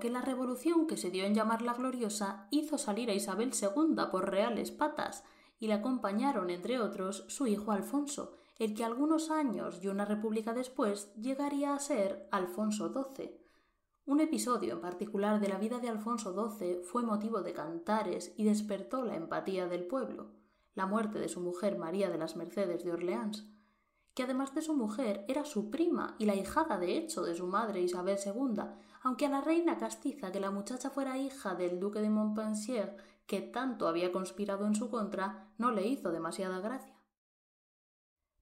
Que 0.00 0.10
la 0.10 0.20
revolución 0.20 0.86
que 0.86 0.96
se 0.96 1.10
dio 1.10 1.24
en 1.24 1.34
llamar 1.34 1.60
la 1.60 1.74
Gloriosa 1.74 2.46
hizo 2.50 2.78
salir 2.78 3.10
a 3.10 3.14
Isabel 3.14 3.50
II 3.60 3.96
por 4.12 4.30
reales 4.30 4.70
patas, 4.70 5.24
y 5.58 5.66
le 5.66 5.74
acompañaron, 5.74 6.50
entre 6.50 6.78
otros, 6.78 7.24
su 7.28 7.46
hijo 7.46 7.72
Alfonso, 7.72 8.36
el 8.58 8.74
que 8.74 8.84
algunos 8.84 9.30
años 9.30 9.80
y 9.82 9.88
una 9.88 10.04
república 10.04 10.52
después 10.52 11.12
llegaría 11.14 11.74
a 11.74 11.78
ser 11.78 12.28
Alfonso 12.30 12.92
XII. 12.92 13.30
Un 14.04 14.20
episodio 14.20 14.74
en 14.74 14.80
particular 14.80 15.40
de 15.40 15.48
la 15.48 15.58
vida 15.58 15.78
de 15.78 15.88
Alfonso 15.88 16.32
XII 16.32 16.82
fue 16.84 17.02
motivo 17.02 17.42
de 17.42 17.52
cantares 17.52 18.32
y 18.36 18.44
despertó 18.44 19.04
la 19.04 19.16
empatía 19.16 19.66
del 19.66 19.86
pueblo, 19.86 20.30
la 20.74 20.86
muerte 20.86 21.18
de 21.18 21.28
su 21.28 21.40
mujer 21.40 21.76
María 21.76 22.08
de 22.08 22.18
las 22.18 22.36
Mercedes 22.36 22.84
de 22.84 22.92
Orleans, 22.92 23.48
que 24.14 24.22
además 24.22 24.54
de 24.54 24.62
su 24.62 24.74
mujer 24.74 25.24
era 25.28 25.44
su 25.44 25.70
prima 25.70 26.14
y 26.18 26.24
la 26.24 26.34
hijada 26.34 26.78
de 26.78 26.96
hecho 26.96 27.22
de 27.22 27.34
su 27.34 27.46
madre 27.46 27.80
Isabel 27.80 28.16
II, 28.24 28.62
aunque 29.06 29.26
a 29.26 29.28
la 29.28 29.40
reina 29.40 29.78
castiza 29.78 30.32
que 30.32 30.40
la 30.40 30.50
muchacha 30.50 30.90
fuera 30.90 31.16
hija 31.16 31.54
del 31.54 31.78
duque 31.78 32.00
de 32.00 32.10
Montpensier, 32.10 32.96
que 33.28 33.40
tanto 33.40 33.86
había 33.86 34.10
conspirado 34.10 34.66
en 34.66 34.74
su 34.74 34.90
contra, 34.90 35.52
no 35.58 35.70
le 35.70 35.86
hizo 35.86 36.10
demasiada 36.10 36.58
gracia. 36.58 37.00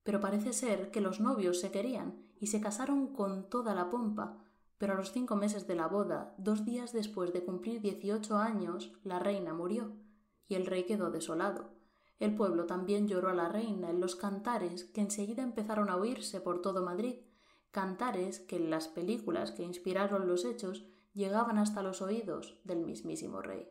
Pero 0.04 0.22
parece 0.22 0.54
ser 0.54 0.90
que 0.90 1.02
los 1.02 1.20
novios 1.20 1.60
se 1.60 1.70
querían 1.70 2.30
y 2.40 2.46
se 2.46 2.62
casaron 2.62 3.12
con 3.12 3.50
toda 3.50 3.74
la 3.74 3.90
pompa, 3.90 4.42
pero 4.78 4.94
a 4.94 4.96
los 4.96 5.12
cinco 5.12 5.36
meses 5.36 5.66
de 5.66 5.74
la 5.74 5.86
boda, 5.86 6.34
dos 6.38 6.64
días 6.64 6.94
después 6.94 7.34
de 7.34 7.44
cumplir 7.44 7.82
dieciocho 7.82 8.38
años, 8.38 8.90
la 9.02 9.18
reina 9.18 9.52
murió, 9.52 9.92
y 10.48 10.54
el 10.54 10.64
rey 10.64 10.84
quedó 10.84 11.10
desolado. 11.10 11.72
El 12.18 12.36
pueblo 12.36 12.64
también 12.64 13.06
lloró 13.06 13.28
a 13.28 13.34
la 13.34 13.50
reina 13.50 13.90
en 13.90 14.00
los 14.00 14.16
cantares 14.16 14.84
que 14.84 15.02
enseguida 15.02 15.42
empezaron 15.42 15.90
a 15.90 15.96
oírse 15.96 16.40
por 16.40 16.62
todo 16.62 16.82
Madrid, 16.82 17.16
cantares 17.74 18.38
que 18.38 18.54
en 18.54 18.70
las 18.70 18.86
películas 18.86 19.50
que 19.50 19.64
inspiraron 19.64 20.28
los 20.28 20.44
hechos 20.44 20.84
llegaban 21.12 21.58
hasta 21.58 21.82
los 21.82 22.00
oídos 22.02 22.54
del 22.62 22.78
mismísimo 22.78 23.42
rey. 23.42 23.68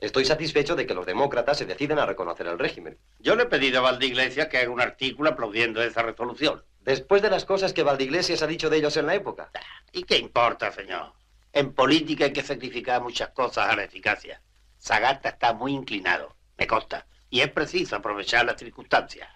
Estoy 0.00 0.24
satisfecho 0.24 0.74
de 0.74 0.84
que 0.84 0.94
los 0.94 1.06
demócratas 1.06 1.58
se 1.58 1.64
deciden 1.64 2.00
a 2.00 2.06
reconocer 2.06 2.48
el 2.48 2.58
régimen. 2.58 2.98
Yo 3.20 3.36
le 3.36 3.44
he 3.44 3.46
pedido 3.46 3.78
a 3.78 3.82
Valdeiglesias 3.82 4.48
que 4.48 4.58
haga 4.58 4.70
un 4.70 4.80
artículo 4.80 5.30
aplaudiendo 5.30 5.80
esa 5.80 6.02
resolución. 6.02 6.64
Después 6.80 7.22
de 7.22 7.30
las 7.30 7.44
cosas 7.44 7.72
que 7.72 7.84
Valdeiglesias 7.84 8.42
ha 8.42 8.48
dicho 8.48 8.68
de 8.68 8.78
ellos 8.78 8.96
en 8.96 9.06
la 9.06 9.14
época. 9.14 9.52
¿Y 9.92 10.02
qué 10.02 10.18
importa, 10.18 10.72
señor? 10.72 11.12
En 11.52 11.72
política 11.74 12.24
hay 12.24 12.32
que 12.32 12.42
sacrificar 12.42 13.00
muchas 13.00 13.30
cosas 13.30 13.68
a 13.68 13.76
la 13.76 13.84
eficacia. 13.84 14.42
Sagasta 14.76 15.28
está 15.28 15.52
muy 15.52 15.72
inclinado, 15.72 16.34
me 16.56 16.66
consta, 16.66 17.06
y 17.30 17.42
es 17.42 17.50
preciso 17.52 17.94
aprovechar 17.94 18.44
las 18.44 18.58
circunstancias. 18.58 19.28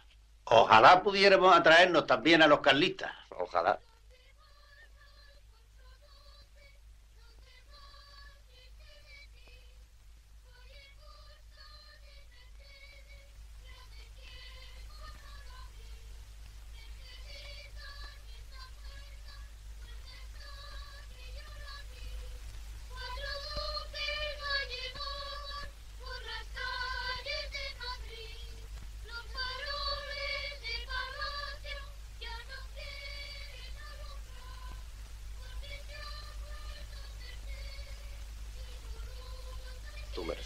Ojalá 0.45 1.03
pudiéramos 1.05 1.55
atraernos 1.55 2.07
también 2.07 2.43
a 2.43 2.49
los 2.49 2.61
carlistas. 2.61 3.13
Ojalá. 3.39 3.79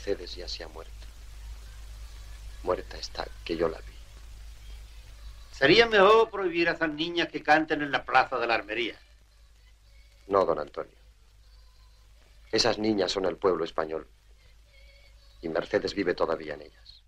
Mercedes 0.07 0.37
ya 0.37 0.47
se 0.47 0.63
ha 0.63 0.69
muerto. 0.69 0.93
Muerta 2.63 2.97
está, 2.97 3.27
que 3.45 3.57
yo 3.57 3.69
la 3.69 3.79
vi. 3.79 3.93
Sería 5.51 5.87
mejor 5.87 6.31
prohibir 6.31 6.69
a 6.69 6.73
esas 6.75 6.91
niñas 6.91 7.29
que 7.29 7.43
canten 7.43 7.83
en 7.83 7.91
la 7.91 8.05
plaza 8.05 8.39
de 8.39 8.47
la 8.47 8.55
armería. 8.55 8.97
No, 10.29 10.45
don 10.45 10.61
Antonio. 10.61 10.95
Esas 12.53 12.79
niñas 12.79 13.11
son 13.11 13.25
el 13.25 13.37
pueblo 13.37 13.65
español. 13.65 14.07
Y 15.43 15.49
Mercedes 15.49 15.93
vive 15.93 16.15
todavía 16.15 16.55
en 16.55 16.63
ellas. 16.63 17.03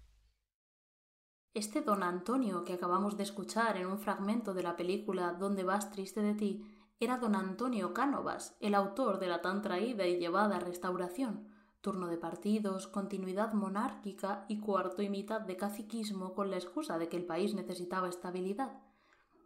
Este 1.54 1.82
don 1.82 2.02
Antonio 2.02 2.64
que 2.64 2.72
acabamos 2.72 3.16
de 3.16 3.22
escuchar 3.22 3.76
en 3.76 3.87
un 3.87 4.00
fragmento 4.00 4.54
de 4.54 4.64
la 4.64 4.74
película 4.74 5.34
Donde 5.34 5.62
vas 5.62 5.92
triste 5.92 6.20
de 6.20 6.34
ti 6.34 6.66
era 6.98 7.18
don 7.18 7.37
Antonio 7.37 7.94
Cánovas, 7.94 8.56
el 8.58 8.74
autor 8.74 9.20
de 9.20 9.28
la 9.28 9.40
tan 9.40 9.62
traída 9.62 10.04
y 10.04 10.18
llevada 10.18 10.58
restauración, 10.58 11.58
turno 11.88 12.09
de 12.09 12.18
partidos, 12.18 12.87
continuidad 12.87 13.55
monárquica 13.55 14.44
y 14.46 14.61
cuarto 14.61 15.01
y 15.01 15.09
mitad 15.09 15.40
de 15.40 15.57
caciquismo 15.57 16.35
con 16.35 16.51
la 16.51 16.59
excusa 16.59 16.98
de 16.98 17.09
que 17.09 17.16
el 17.16 17.24
país 17.24 17.55
necesitaba 17.55 18.11
estabilidad. 18.11 18.83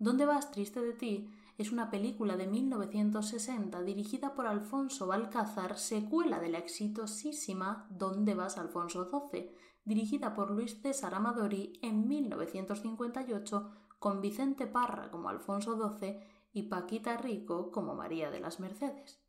¿Dónde 0.00 0.26
vas 0.26 0.50
triste 0.50 0.80
de 0.80 0.92
ti? 0.92 1.30
es 1.56 1.70
una 1.70 1.88
película 1.88 2.36
de 2.36 2.48
1960 2.48 3.80
dirigida 3.82 4.34
por 4.34 4.48
Alfonso 4.48 5.06
Balcázar, 5.06 5.78
secuela 5.78 6.40
de 6.40 6.48
la 6.48 6.58
exitosísima 6.58 7.86
¿Dónde 7.90 8.34
vas 8.34 8.58
Alfonso 8.58 9.08
XII? 9.08 9.54
dirigida 9.84 10.34
por 10.34 10.50
Luis 10.50 10.82
César 10.82 11.14
Amadori 11.14 11.78
en 11.80 12.08
1958 12.08 13.70
con 14.00 14.20
Vicente 14.20 14.66
Parra 14.66 15.12
como 15.12 15.28
Alfonso 15.28 15.78
XII 15.78 16.18
y 16.52 16.64
Paquita 16.64 17.16
Rico 17.18 17.70
como 17.70 17.94
María 17.94 18.32
de 18.32 18.40
las 18.40 18.58
Mercedes 18.58 19.21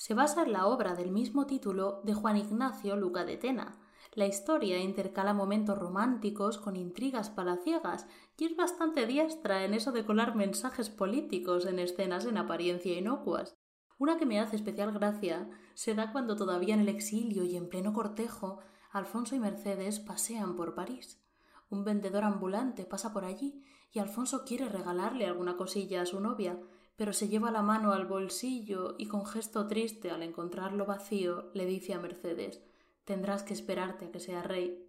se 0.00 0.14
basa 0.14 0.44
en 0.44 0.52
la 0.52 0.66
obra 0.66 0.94
del 0.94 1.10
mismo 1.10 1.44
título 1.44 2.00
de 2.04 2.14
Juan 2.14 2.38
Ignacio 2.38 2.96
Luca 2.96 3.26
de 3.26 3.36
Tena. 3.36 3.76
La 4.14 4.26
historia 4.26 4.78
intercala 4.78 5.34
momentos 5.34 5.78
románticos 5.78 6.56
con 6.56 6.74
intrigas 6.74 7.28
palaciegas 7.28 8.06
y 8.38 8.46
es 8.46 8.56
bastante 8.56 9.04
diestra 9.04 9.62
en 9.62 9.74
eso 9.74 9.92
de 9.92 10.06
colar 10.06 10.34
mensajes 10.36 10.88
políticos 10.88 11.66
en 11.66 11.78
escenas 11.78 12.24
en 12.24 12.38
apariencia 12.38 12.98
inocuas. 12.98 13.58
Una 13.98 14.16
que 14.16 14.24
me 14.24 14.40
hace 14.40 14.56
especial 14.56 14.90
gracia 14.90 15.50
se 15.74 15.94
da 15.94 16.12
cuando 16.12 16.34
todavía 16.34 16.72
en 16.72 16.80
el 16.80 16.88
exilio 16.88 17.44
y 17.44 17.56
en 17.56 17.68
pleno 17.68 17.92
cortejo 17.92 18.60
Alfonso 18.92 19.34
y 19.34 19.38
Mercedes 19.38 20.00
pasean 20.00 20.56
por 20.56 20.74
París. 20.74 21.20
Un 21.68 21.84
vendedor 21.84 22.24
ambulante 22.24 22.86
pasa 22.86 23.12
por 23.12 23.26
allí 23.26 23.62
y 23.92 23.98
Alfonso 23.98 24.46
quiere 24.46 24.70
regalarle 24.70 25.26
alguna 25.26 25.58
cosilla 25.58 26.00
a 26.00 26.06
su 26.06 26.20
novia, 26.20 26.58
pero 26.96 27.12
se 27.12 27.28
lleva 27.28 27.50
la 27.50 27.62
mano 27.62 27.92
al 27.92 28.06
bolsillo 28.06 28.94
y 28.98 29.06
con 29.06 29.24
gesto 29.26 29.66
triste 29.66 30.10
al 30.10 30.22
encontrarlo 30.22 30.86
vacío 30.86 31.50
le 31.54 31.66
dice 31.66 31.94
a 31.94 31.98
Mercedes 31.98 32.60
Tendrás 33.04 33.42
que 33.42 33.54
esperarte 33.54 34.04
a 34.04 34.10
que 34.12 34.20
sea 34.20 34.42
rey. 34.42 34.86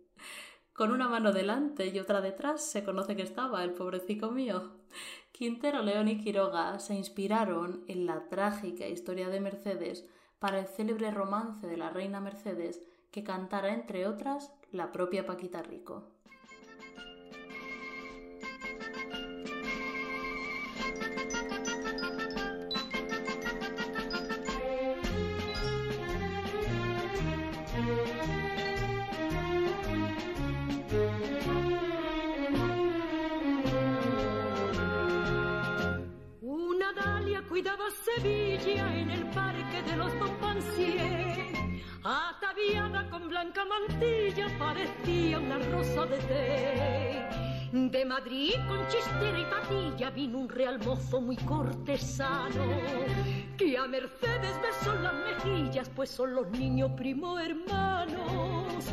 Con 0.74 0.92
una 0.92 1.10
mano 1.10 1.32
delante 1.32 1.88
y 1.88 2.00
otra 2.00 2.22
detrás 2.22 2.64
se 2.64 2.84
conoce 2.84 3.16
que 3.16 3.24
estaba 3.24 3.64
el 3.64 3.74
pobrecito 3.74 4.32
mío. 4.32 4.72
Quintero, 5.32 5.82
León 5.82 6.08
y 6.08 6.24
Quiroga 6.24 6.78
se 6.80 6.94
inspiraron 6.94 7.84
en 7.88 8.06
la 8.06 8.28
trágica 8.30 8.88
historia 8.88 9.30
de 9.30 9.40
Mercedes 9.40 10.06
para 10.40 10.60
el 10.60 10.68
célebre 10.68 11.12
romance 11.12 11.66
de 11.66 11.78
la 11.78 11.90
reina 11.90 12.20
Mercedes 12.20 12.82
que 13.12 13.24
cantara 13.24 13.74
entre 13.74 14.08
otras 14.08 14.54
la 14.72 14.92
propia 14.92 15.26
Paquita 15.26 15.62
Rico. 15.62 16.08
Parecía 44.58 45.40
una 45.40 45.58
rosa 45.58 46.06
de 46.06 46.18
té. 46.18 47.26
De 47.74 48.06
Madrid 48.06 48.54
con 48.68 48.86
chistera 48.90 49.40
y 49.40 49.46
patilla 49.46 50.10
vino 50.10 50.40
un 50.40 50.50
real 50.50 50.78
mozo 50.80 51.22
muy 51.22 51.38
cortesano 51.38 52.66
que 53.58 53.78
a 53.78 53.88
Mercedes 53.88 54.56
besó 54.62 54.94
las 54.96 55.14
mejillas, 55.14 55.90
pues 55.96 56.10
son 56.10 56.36
los 56.36 56.50
niños 56.52 56.92
primo 56.98 57.40
hermanos. 57.40 58.86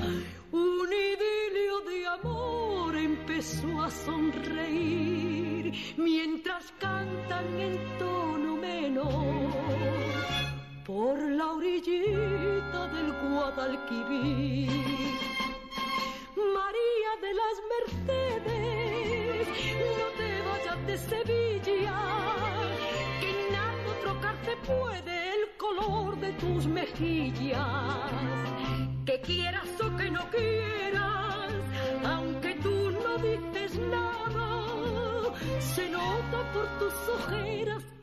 Un 0.52 0.88
idilio 0.92 1.80
de 1.88 2.06
amor 2.06 2.96
empezó 2.96 3.82
a 3.82 3.90
sonreír 3.90 5.72
mientras 5.96 6.72
cantan 6.78 7.60
en 7.60 7.98
tono 7.98 8.56
menor 8.56 10.37
por 10.88 11.20
la 11.20 11.52
orillita 11.52 12.88
del 12.94 13.12
Guadalquivir. 13.22 14.70
María 16.58 17.12
de 17.24 17.32
las 17.40 17.56
Mercedes, 17.74 19.48
no 19.98 20.06
te 20.16 20.30
vayas 20.48 20.80
de 20.86 20.96
Sevilla, 20.96 21.98
que 23.20 23.32
nada 23.52 23.90
trocarte 24.02 24.52
puede 24.66 25.14
el 25.34 25.44
color 25.58 26.16
de 26.20 26.32
tus 26.32 26.66
mejillas. 26.66 28.10
Que 29.04 29.20
quieras 29.20 29.68
o 29.84 29.94
que 29.94 30.10
no 30.10 30.22
quieras, 30.30 31.52
aunque 32.02 32.54
tú 32.62 32.90
no 33.04 33.18
dices 33.18 33.78
nada, 33.78 35.34
se 35.60 35.90
nota 35.90 36.52
por 36.54 36.66
tus 36.78 36.94
ojeras 37.20 37.97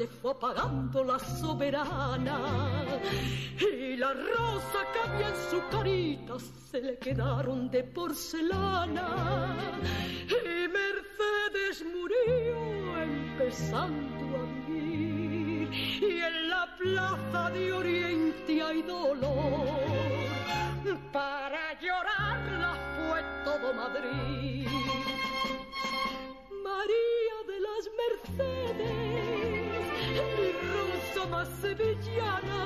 se 0.00 0.06
fue 0.06 0.30
apagando 0.30 1.04
la 1.04 1.18
soberana. 1.18 2.38
Y 3.60 3.96
la 3.96 4.14
rosa 4.14 4.78
que 4.92 4.98
había 5.10 5.28
en 5.28 5.36
su 5.50 5.60
carita 5.70 6.38
se 6.70 6.80
le 6.80 6.98
quedaron 6.98 7.70
de 7.70 7.84
porcelana. 7.84 9.56
Y 10.26 10.68
Mercedes 10.78 11.84
murió 11.94 13.02
empezando 13.02 14.38
a 14.38 14.44
vivir. 14.66 15.70
Y 15.70 16.20
en 16.30 16.48
la 16.48 16.64
plaza 16.78 17.50
de 17.50 17.70
Oriente 17.70 18.62
hay 18.62 18.80
dolor 18.80 19.39
sevillana, 31.60 32.60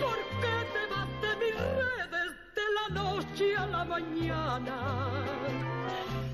¿por 0.00 0.18
qué 0.40 0.56
te 0.74 0.82
vas 0.92 1.10
de 1.24 1.32
mis 1.42 1.56
redes 1.56 2.30
de 2.54 2.66
la 2.76 3.02
noche 3.02 3.56
a 3.56 3.66
la 3.66 3.84
mañana? 3.84 4.76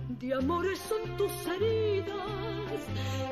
De 0.08 0.34
amores 0.34 0.78
son 0.78 1.16
tus 1.16 1.32
heridas 1.46 2.80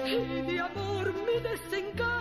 y 0.07 0.43
de 0.43 0.61
amor 0.61 1.13
mi 1.27 1.41
desengaño. 1.41 2.14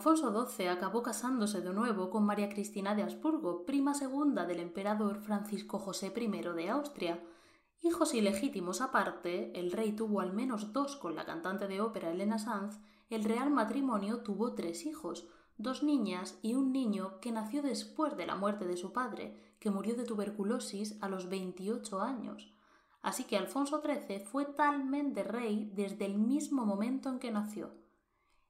Alfonso 0.00 0.32
XII 0.48 0.68
acabó 0.68 1.02
casándose 1.02 1.60
de 1.60 1.74
nuevo 1.74 2.08
con 2.08 2.24
María 2.24 2.48
Cristina 2.48 2.94
de 2.94 3.02
Habsburgo, 3.02 3.66
prima 3.66 3.92
segunda 3.92 4.46
del 4.46 4.60
emperador 4.60 5.20
Francisco 5.20 5.78
José 5.78 6.10
I 6.16 6.26
de 6.26 6.70
Austria. 6.70 7.22
Hijos 7.82 8.14
ilegítimos 8.14 8.80
aparte, 8.80 9.52
el 9.60 9.70
rey 9.70 9.92
tuvo 9.92 10.22
al 10.22 10.32
menos 10.32 10.72
dos 10.72 10.96
con 10.96 11.14
la 11.14 11.26
cantante 11.26 11.68
de 11.68 11.82
ópera 11.82 12.10
Elena 12.10 12.38
Sanz, 12.38 12.78
el 13.10 13.24
real 13.24 13.50
matrimonio 13.50 14.22
tuvo 14.22 14.54
tres 14.54 14.86
hijos, 14.86 15.28
dos 15.58 15.82
niñas 15.82 16.38
y 16.40 16.54
un 16.54 16.72
niño 16.72 17.20
que 17.20 17.30
nació 17.30 17.60
después 17.60 18.16
de 18.16 18.26
la 18.26 18.36
muerte 18.36 18.66
de 18.66 18.78
su 18.78 18.94
padre, 18.94 19.38
que 19.58 19.70
murió 19.70 19.96
de 19.96 20.04
tuberculosis 20.04 20.96
a 21.02 21.10
los 21.10 21.28
28 21.28 22.00
años. 22.00 22.54
Así 23.02 23.24
que 23.24 23.36
Alfonso 23.36 23.82
XIII 23.82 24.20
fue 24.20 24.46
talmente 24.46 25.24
rey 25.24 25.70
desde 25.74 26.06
el 26.06 26.16
mismo 26.16 26.64
momento 26.64 27.10
en 27.10 27.18
que 27.18 27.30
nació. 27.30 27.79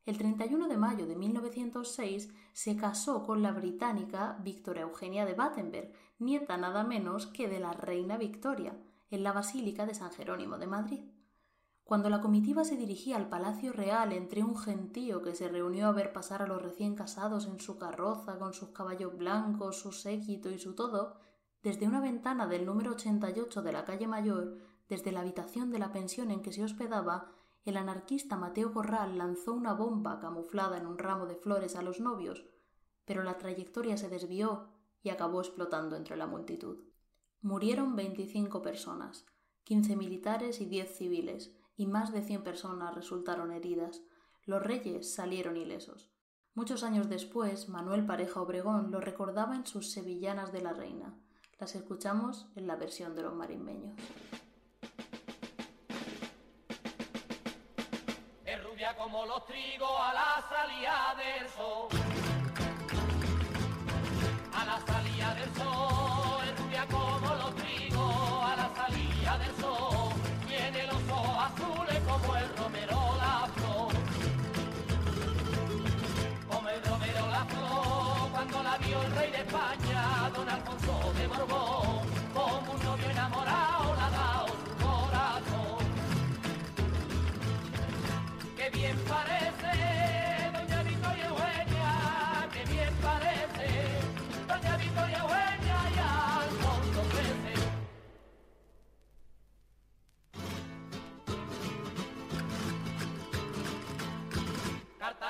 El 0.06 0.16
31 0.16 0.68
de 0.68 0.76
mayo 0.76 1.06
de 1.06 1.14
1906 1.14 2.32
se 2.52 2.76
casó 2.76 3.24
con 3.24 3.42
la 3.42 3.52
británica 3.52 4.38
Victoria 4.42 4.82
Eugenia 4.82 5.26
de 5.26 5.34
Battenberg, 5.34 5.92
nieta 6.18 6.56
nada 6.56 6.84
menos 6.84 7.26
que 7.26 7.48
de 7.48 7.60
la 7.60 7.72
reina 7.72 8.16
Victoria, 8.16 8.76
en 9.10 9.22
la 9.22 9.32
Basílica 9.32 9.86
de 9.86 9.94
San 9.94 10.10
Jerónimo 10.10 10.58
de 10.58 10.66
Madrid. 10.66 11.00
Cuando 11.84 12.08
la 12.08 12.20
comitiva 12.20 12.64
se 12.64 12.76
dirigía 12.76 13.16
al 13.16 13.28
Palacio 13.28 13.72
Real 13.72 14.12
entre 14.12 14.44
un 14.44 14.56
gentío 14.56 15.22
que 15.22 15.34
se 15.34 15.48
reunió 15.48 15.88
a 15.88 15.92
ver 15.92 16.12
pasar 16.12 16.40
a 16.40 16.46
los 16.46 16.62
recién 16.62 16.94
casados 16.94 17.46
en 17.46 17.58
su 17.58 17.78
carroza 17.78 18.38
con 18.38 18.54
sus 18.54 18.68
caballos 18.68 19.18
blancos, 19.18 19.80
su 19.80 19.90
séquito 19.90 20.50
y 20.50 20.58
su 20.58 20.76
todo, 20.76 21.16
desde 21.62 21.88
una 21.88 22.00
ventana 22.00 22.46
del 22.46 22.64
número 22.64 22.92
88 22.92 23.62
de 23.62 23.72
la 23.72 23.84
calle 23.84 24.06
Mayor, 24.06 24.56
desde 24.88 25.12
la 25.12 25.20
habitación 25.20 25.70
de 25.70 25.80
la 25.80 25.92
pensión 25.92 26.30
en 26.30 26.42
que 26.42 26.52
se 26.52 26.62
hospedaba, 26.62 27.32
el 27.64 27.76
anarquista 27.76 28.36
Mateo 28.36 28.72
Corral 28.72 29.18
lanzó 29.18 29.52
una 29.52 29.74
bomba 29.74 30.18
camuflada 30.18 30.78
en 30.78 30.86
un 30.86 30.98
ramo 30.98 31.26
de 31.26 31.36
flores 31.36 31.76
a 31.76 31.82
los 31.82 32.00
novios, 32.00 32.46
pero 33.04 33.22
la 33.22 33.38
trayectoria 33.38 33.96
se 33.96 34.08
desvió 34.08 34.68
y 35.02 35.10
acabó 35.10 35.40
explotando 35.40 35.96
entre 35.96 36.16
la 36.16 36.26
multitud. 36.26 36.84
Murieron 37.42 37.96
25 37.96 38.62
personas, 38.62 39.26
15 39.64 39.96
militares 39.96 40.60
y 40.60 40.66
10 40.66 40.96
civiles, 40.96 41.56
y 41.76 41.86
más 41.86 42.12
de 42.12 42.22
100 42.22 42.42
personas 42.42 42.94
resultaron 42.94 43.52
heridas. 43.52 44.02
Los 44.44 44.62
reyes 44.62 45.14
salieron 45.14 45.56
ilesos. 45.56 46.10
Muchos 46.54 46.82
años 46.82 47.08
después, 47.08 47.68
Manuel 47.68 48.04
Pareja 48.04 48.40
Obregón 48.42 48.90
lo 48.90 49.00
recordaba 49.00 49.56
en 49.56 49.66
sus 49.66 49.90
Sevillanas 49.92 50.52
de 50.52 50.60
la 50.60 50.72
Reina. 50.72 51.18
Las 51.58 51.74
escuchamos 51.74 52.48
en 52.56 52.66
la 52.66 52.76
versión 52.76 53.14
de 53.14 53.22
los 53.22 53.34
marismeños. 53.34 53.94
Como 59.20 59.34
los 59.34 59.44
trigos 59.44 59.90
a 60.00 60.14
la 60.14 60.44
salida 60.48 61.14
del 61.20 61.48
sol. 61.50 61.88
A 64.54 64.64
la 64.64 64.80
salida 64.80 65.34
del 65.34 65.54
sol, 65.56 66.44
rubia 66.58 66.86
como 66.86 67.34
los 67.34 67.54
trigos 67.56 68.44
a 68.44 68.56
la 68.56 68.70
salida 68.74 69.38
del 69.38 69.56
sol. 69.60 70.12
Tiene 70.48 70.86
los 70.86 71.02
ojos 71.10 71.52
azules 71.52 71.98
como 72.08 72.36
el 72.36 72.56
romero 72.56 73.16
la 73.18 73.48
flor. 73.56 73.92
Como 76.50 76.68
el 76.70 76.82
romero 76.82 77.26
la 77.30 77.44
flor, 77.44 78.30
cuando 78.32 78.62
la 78.62 78.78
vio 78.78 79.02
el 79.02 79.12
rey 79.16 79.30
de 79.32 79.38
España, 79.38 80.30
don 80.34 80.48
Alfonso 80.48 80.99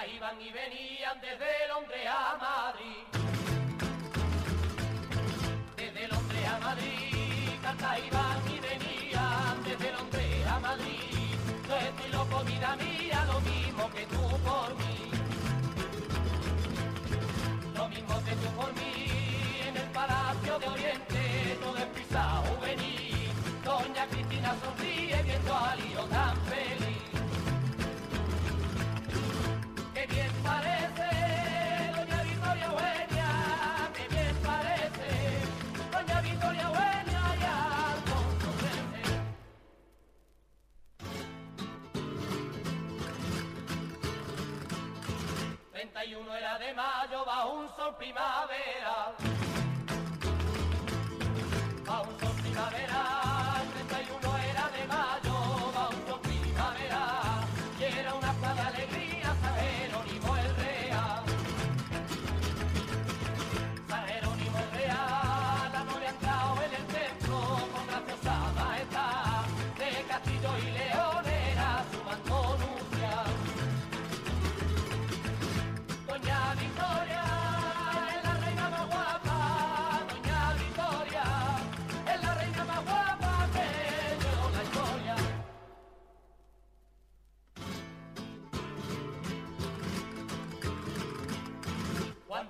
Iban 0.07 0.41
y 0.41 0.51
venían 0.51 1.21
desde 1.21 1.69
Londres 1.69 2.07
a 2.09 2.37
Madrid. 2.39 3.05
Desde 5.77 6.09
Londres 6.09 6.47
a 6.49 6.59
Madrid, 6.59 7.51
cartas 7.63 7.99
iban 8.07 8.39
y 8.49 8.61
venían 8.61 9.63
desde 9.63 9.93
Londres 9.93 10.47
a 10.47 10.59
Madrid. 10.59 11.37
Yo 11.69 11.77
estoy 11.77 12.13
loco, 12.13 12.45
vida 12.45 12.77
mía, 12.77 13.25
lo 13.27 13.41
mismo 13.43 13.91
que 13.91 14.07
tú 14.07 14.23
por 14.39 14.75
mí. 14.77 15.11
Lo 17.75 17.89
mismo 17.89 18.25
que 18.25 18.33
tú 18.37 18.49
por 18.57 18.73
mí, 18.73 18.95
en 19.69 19.77
el 19.77 19.89
Palacio 19.91 20.59
de 20.61 20.69
Oriente, 20.69 21.59
todo 21.61 21.77
es 21.77 21.87
prisa 21.87 22.43
juvenil. 22.49 23.31
Doña 23.63 24.07
Cristina 24.07 24.57
sonríe 24.65 25.23
viendo 25.25 25.55
a 25.55 25.77
Lío 25.77 26.07
mayo, 46.75 47.25
bajo 47.25 47.53
un 47.53 47.69
sol 47.77 47.95
primavera. 47.97 49.40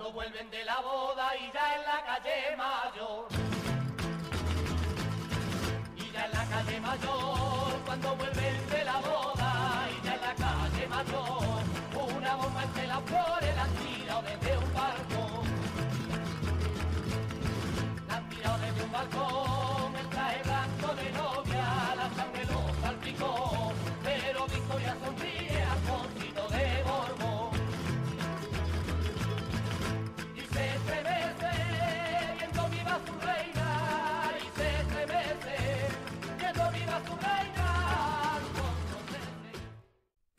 Cuando 0.01 0.15
vuelven 0.15 0.51
de 0.51 0.65
la 0.65 0.81
boda 0.81 1.37
y 1.37 1.53
ya 1.53 1.77
en 1.77 1.83
la 1.83 2.03
calle 2.07 2.57
mayor. 2.57 3.29
Y 5.95 6.11
ya 6.11 6.25
en 6.25 6.33
la 6.33 6.45
calle 6.47 6.81
mayor, 6.81 7.83
cuando 7.85 8.17
vuelven 8.17 8.71
de 8.71 8.85
la 8.87 8.97
boda 8.97 9.89
y 9.91 10.07
ya 10.07 10.15
en 10.15 10.21
la 10.23 10.35
calle 10.37 10.87
mayor, 10.89 12.17
una 12.17 12.35
bomba 12.37 12.63
entre 12.63 12.87
las 12.87 13.03
flores 13.03 13.57
la 13.57 13.63
han 13.63 13.75
tirado 13.75 14.23
desde 14.23 14.57
un 14.57 14.73
barco. 14.73 15.43
La 18.09 18.17
han 18.17 18.29
tirado 18.31 18.59
desde 18.59 18.83
un 18.83 18.93
balcón, 18.93 19.97
el 19.97 20.09
traje 20.09 20.43
blanco 20.45 20.95
de 20.95 21.13
novia, 21.13 21.95
la 21.97 22.11
sangre 22.17 22.45
lo 22.47 22.81
salpicó, 22.81 23.50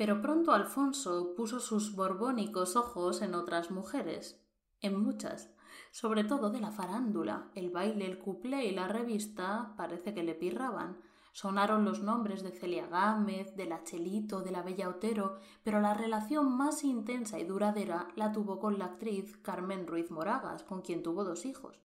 Pero 0.01 0.19
pronto 0.19 0.51
Alfonso 0.51 1.35
puso 1.35 1.59
sus 1.59 1.95
borbónicos 1.95 2.75
ojos 2.75 3.21
en 3.21 3.35
otras 3.35 3.69
mujeres, 3.69 4.43
en 4.79 4.99
muchas, 4.99 5.53
sobre 5.91 6.23
todo 6.23 6.49
de 6.49 6.59
la 6.59 6.71
farándula. 6.71 7.51
El 7.53 7.69
baile, 7.69 8.07
el 8.07 8.17
cuplé 8.17 8.65
y 8.65 8.71
la 8.71 8.87
revista 8.87 9.75
parece 9.77 10.15
que 10.15 10.23
le 10.23 10.33
pirraban. 10.33 10.99
Sonaron 11.33 11.85
los 11.85 12.01
nombres 12.01 12.41
de 12.41 12.49
Celia 12.49 12.87
Gámez, 12.87 13.55
de 13.55 13.67
la 13.67 13.83
Chelito, 13.83 14.41
de 14.41 14.49
la 14.49 14.63
Bella 14.63 14.89
Otero, 14.89 15.37
pero 15.63 15.79
la 15.81 15.93
relación 15.93 16.51
más 16.57 16.83
intensa 16.83 17.37
y 17.37 17.43
duradera 17.43 18.07
la 18.15 18.31
tuvo 18.31 18.57
con 18.57 18.79
la 18.79 18.85
actriz 18.85 19.37
Carmen 19.37 19.85
Ruiz 19.85 20.09
Moragas, 20.09 20.63
con 20.63 20.81
quien 20.81 21.03
tuvo 21.03 21.23
dos 21.23 21.45
hijos. 21.45 21.79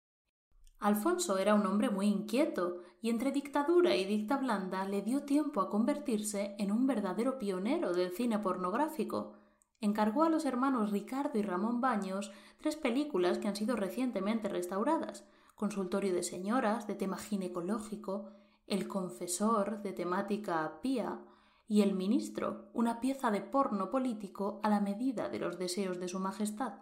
Alfonso 0.79 1.39
era 1.39 1.55
un 1.55 1.67
hombre 1.67 1.89
muy 1.89 2.07
inquieto 2.07 2.83
y 3.01 3.09
entre 3.09 3.33
dictadura 3.33 3.97
y 3.97 4.05
dicta 4.05 4.37
blanda 4.37 4.87
le 4.87 5.01
dio 5.01 5.23
tiempo 5.23 5.61
a 5.61 5.71
convertirse 5.71 6.55
en 6.59 6.71
un 6.71 6.87
verdadero 6.87 7.39
pionero 7.39 7.95
del 7.95 8.11
cine 8.11 8.39
pornográfico. 8.39 9.33
Encargó 9.81 10.25
a 10.25 10.29
los 10.29 10.45
hermanos 10.45 10.91
Ricardo 10.91 11.39
y 11.39 11.43
Ramón 11.43 11.81
Baños 11.81 12.31
tres 12.59 12.77
películas 12.77 13.39
que 13.39 13.49
han 13.49 13.57
sido 13.57 13.75
recientemente 13.75 14.49
restauradas: 14.49 15.27
Consultorio 15.55 16.13
de 16.13 16.23
señoras, 16.23 16.87
de 16.87 16.95
tema 16.95 17.17
ginecológico, 17.17 18.31
El 18.67 18.87
confesor, 18.87 19.83
de 19.83 19.93
temática 19.93 20.81
pía, 20.83 21.21
y 21.69 21.83
El 21.83 21.95
ministro, 21.95 22.69
una 22.75 23.01
pieza 23.01 23.31
de 23.31 23.41
porno 23.41 23.91
político 23.91 24.61
a 24.63 24.69
la 24.69 24.81
medida 24.81 25.29
de 25.29 25.39
los 25.39 25.59
deseos 25.59 25.99
de 25.99 26.09
su 26.09 26.21
majestad 26.21 26.75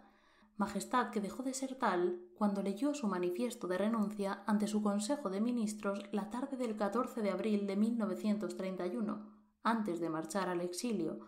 majestad 0.56 1.10
que 1.10 1.20
dejó 1.20 1.42
de 1.42 1.54
ser 1.54 1.76
tal 1.76 2.20
cuando 2.34 2.62
leyó 2.62 2.94
su 2.94 3.08
manifiesto 3.08 3.66
de 3.66 3.78
renuncia 3.78 4.44
ante 4.46 4.68
su 4.68 4.82
Consejo 4.82 5.30
de 5.30 5.40
Ministros 5.40 6.04
la 6.12 6.30
tarde 6.30 6.56
del 6.56 6.76
14 6.76 7.22
de 7.22 7.30
abril 7.30 7.66
de 7.66 7.76
1931, 7.76 9.32
antes 9.62 9.98
de 10.00 10.10
marchar 10.10 10.48
al 10.48 10.60
exilio, 10.60 11.20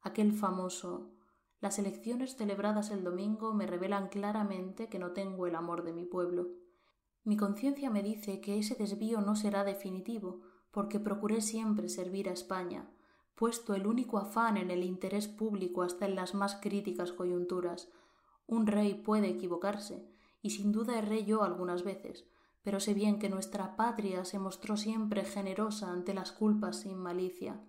aquel 0.00 0.32
famoso 0.32 1.12
Las 1.60 1.78
elecciones 1.78 2.36
celebradas 2.36 2.90
el 2.90 3.04
domingo 3.04 3.54
me 3.54 3.66
revelan 3.66 4.08
claramente 4.08 4.88
que 4.88 4.98
no 4.98 5.12
tengo 5.12 5.46
el 5.46 5.54
amor 5.54 5.82
de 5.82 5.92
mi 5.92 6.04
pueblo. 6.04 6.48
Mi 7.22 7.36
conciencia 7.36 7.88
me 7.88 8.02
dice 8.02 8.40
que 8.40 8.58
ese 8.58 8.74
desvío 8.74 9.20
no 9.22 9.34
será 9.34 9.64
definitivo, 9.64 10.42
porque 10.70 11.00
procuré 11.00 11.40
siempre 11.40 11.88
servir 11.88 12.28
a 12.28 12.32
España, 12.32 12.90
puesto 13.34 13.74
el 13.74 13.86
único 13.86 14.18
afán 14.18 14.56
en 14.56 14.70
el 14.70 14.82
interés 14.82 15.28
público 15.28 15.82
hasta 15.82 16.04
en 16.04 16.16
las 16.16 16.34
más 16.34 16.56
críticas 16.56 17.12
coyunturas, 17.12 17.88
un 18.46 18.66
rey 18.66 18.94
puede 18.94 19.28
equivocarse, 19.28 20.06
y 20.42 20.50
sin 20.50 20.72
duda 20.72 20.98
erré 20.98 21.24
yo 21.24 21.42
algunas 21.42 21.84
veces, 21.84 22.26
pero 22.62 22.80
sé 22.80 22.94
bien 22.94 23.18
que 23.18 23.28
nuestra 23.28 23.76
patria 23.76 24.24
se 24.24 24.38
mostró 24.38 24.76
siempre 24.76 25.24
generosa 25.24 25.90
ante 25.90 26.14
las 26.14 26.32
culpas 26.32 26.80
sin 26.80 26.98
malicia. 26.98 27.60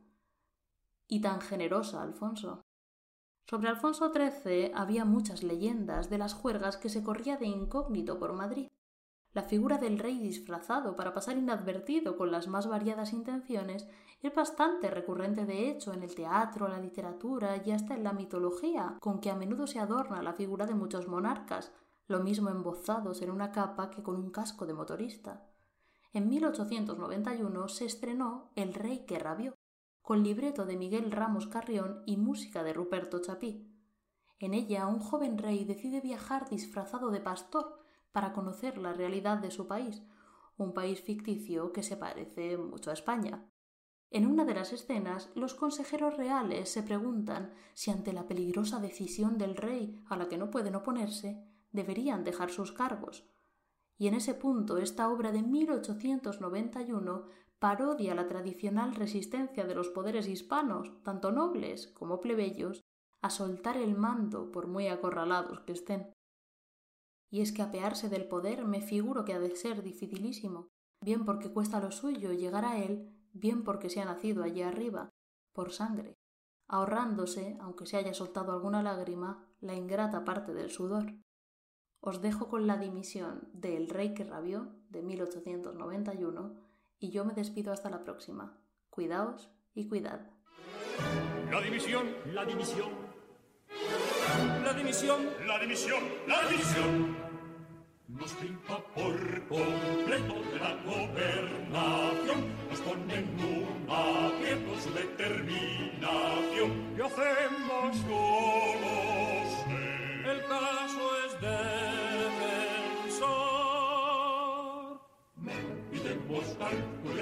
Y 1.08 1.22
tan 1.22 1.42
generosa, 1.42 2.02
Alfonso. 2.02 2.64
Sobre 3.48 3.70
Alfonso 3.70 4.12
XIII 4.12 4.72
había 4.74 5.06
muchas 5.06 5.44
leyendas 5.44 6.10
de 6.10 6.18
las 6.18 6.34
juergas 6.34 6.78
que 6.78 6.90
se 6.90 7.04
corría 7.04 7.38
de 7.38 7.46
incógnito 7.46 8.18
por 8.18 8.34
Madrid. 8.34 8.70
La 9.34 9.44
figura 9.44 9.78
del 9.78 10.00
rey 10.00 10.18
disfrazado 10.18 10.96
para 10.96 11.14
pasar 11.14 11.38
inadvertido 11.38 12.18
con 12.18 12.32
las 12.32 12.48
más 12.48 12.68
variadas 12.68 13.14
intenciones 13.14 13.88
es 14.28 14.36
bastante 14.36 14.90
recurrente 14.90 15.46
de 15.46 15.70
hecho 15.70 15.94
en 15.94 16.04
el 16.04 16.16
teatro, 16.16 16.68
la 16.68 16.80
literatura 16.80 17.62
y 17.64 17.72
hasta 17.72 17.96
en 17.96 18.04
la 18.04 18.14
mitología, 18.14 18.98
con 19.00 19.20
que 19.20 19.30
a 19.30 19.36
menudo 19.36 19.68
se 19.68 19.80
adorna 19.80 20.24
la 20.24 20.34
figura 20.34 20.66
de 20.66 20.74
muchos 20.74 21.08
monarcas, 21.08 21.72
lo 22.08 22.20
mismo 22.22 22.50
embozados 22.50 23.22
en 23.22 23.32
una 23.32 23.52
capa 23.52 23.90
que 23.90 24.04
con 24.04 24.16
un 24.16 24.32
casco 24.32 24.66
de 24.66 24.74
motorista. 24.74 25.48
En 26.14 26.30
1891 26.30 27.68
se 27.68 27.86
estrenó 27.86 28.52
El 28.56 28.74
rey 28.74 29.06
que 29.06 29.20
rabió, 29.20 29.54
con 30.02 30.24
libreto 30.24 30.66
de 30.66 30.78
Miguel 30.78 31.12
Ramos 31.12 31.48
Carrión 31.48 32.04
y 32.06 32.18
música 32.18 32.64
de 32.64 32.74
Ruperto 32.74 33.20
Chapí. 33.20 33.72
En 34.40 34.54
ella 34.54 34.88
un 34.88 35.00
joven 35.00 35.38
rey 35.38 35.66
decide 35.66 36.02
viajar 36.02 36.50
disfrazado 36.50 37.12
de 37.12 37.22
pastor 37.22 37.80
para 38.12 38.34
conocer 38.34 38.78
la 38.78 38.94
realidad 38.94 39.38
de 39.40 39.52
su 39.52 39.68
país, 39.68 40.04
un 40.58 40.74
país 40.74 41.02
ficticio 41.02 41.74
que 41.74 41.84
se 41.84 41.98
parece 41.98 42.58
mucho 42.58 42.92
a 42.92 42.94
España. 42.94 43.50
En 44.16 44.26
una 44.26 44.46
de 44.46 44.54
las 44.54 44.72
escenas, 44.72 45.30
los 45.36 45.56
consejeros 45.56 46.16
reales 46.16 46.70
se 46.70 46.84
preguntan 46.84 47.52
si 47.74 47.92
ante 47.92 48.14
la 48.14 48.26
peligrosa 48.26 48.80
decisión 48.80 49.38
del 49.38 49.58
rey 49.58 50.02
a 50.08 50.16
la 50.16 50.30
que 50.30 50.38
no 50.38 50.50
pueden 50.50 50.76
oponerse, 50.76 51.44
deberían 51.74 52.24
dejar 52.24 52.50
sus 52.50 52.72
cargos. 52.72 53.30
Y 53.98 54.08
en 54.08 54.14
ese 54.14 54.34
punto 54.34 54.78
esta 54.78 55.10
obra 55.10 55.34
de 55.34 55.42
1891 55.42 57.26
parodia 57.60 58.16
la 58.16 58.26
tradicional 58.26 58.96
resistencia 58.96 59.66
de 59.66 59.76
los 59.76 59.90
poderes 59.90 60.30
hispanos, 60.30 60.94
tanto 61.04 61.34
nobles 61.34 61.88
como 61.88 62.22
plebeyos, 62.22 62.86
a 63.22 63.30
soltar 63.30 63.76
el 63.76 63.98
mando 63.98 64.50
por 64.50 64.68
muy 64.68 64.88
acorralados 64.88 65.60
que 65.66 65.74
estén. 65.74 66.14
Y 67.30 67.42
es 67.42 67.52
que 67.52 67.64
apearse 67.64 68.08
del 68.08 68.30
poder 68.30 68.64
me 68.64 68.80
figuro 68.80 69.26
que 69.26 69.34
ha 69.34 69.40
de 69.40 69.54
ser 69.58 69.84
dificilísimo, 69.84 70.70
bien 71.02 71.26
porque 71.26 71.52
cuesta 71.52 71.82
lo 71.82 71.92
suyo 71.92 72.32
llegar 72.32 72.64
a 72.64 72.78
él, 72.78 73.12
bien 73.36 73.64
porque 73.64 73.90
se 73.90 74.02
ha 74.02 74.06
nacido 74.06 74.44
allí 74.44 74.62
arriba, 74.62 75.10
por 75.54 75.72
sangre, 75.72 76.18
ahorrándose, 76.68 77.58
aunque 77.60 77.86
se 77.86 77.98
haya 77.98 78.14
soltado 78.14 78.52
alguna 78.52 78.82
lágrima, 78.82 79.48
la 79.60 79.76
ingrata 79.76 80.24
parte 80.24 80.54
del 80.54 80.72
sudor. 80.72 81.14
Os 82.00 82.22
dejo 82.22 82.50
con 82.50 82.66
la 82.66 82.78
dimisión 82.78 83.50
de 83.54 83.78
El 83.78 83.90
rey 83.90 84.14
que 84.14 84.24
rabió, 84.24 84.76
de 84.90 85.02
1891, 85.02 86.56
y 87.00 87.12
yo 87.12 87.26
me 87.26 87.34
despido 87.34 87.74
hasta 87.74 87.90
la 87.90 88.04
próxima. 88.04 88.58
Cuidaos 88.90 89.52
y 89.74 89.88
cuidad. 89.88 90.32
La 91.52 91.62
dimisión, 91.62 92.08
La 92.34 92.46
dimisión. 92.46 92.90
la 94.64 94.74
dimisión, 94.74 95.30
La 95.46 95.60
dimisión. 95.60 96.04
La 96.28 96.48
dimisión. 96.50 97.25
Nos 98.08 98.40
limpa 98.40 98.78
por 98.94 99.48
completo 99.48 100.36
de 100.52 100.60
la 100.60 100.76
gobernación. 100.86 102.54
Nos 102.70 102.80
pone 102.82 103.16
en 103.16 103.26
un 103.40 103.90
aprieto 103.90 104.80
su 104.80 104.92
determinación. 104.94 106.72
¿qué 106.96 107.02
hacemos? 107.02 107.98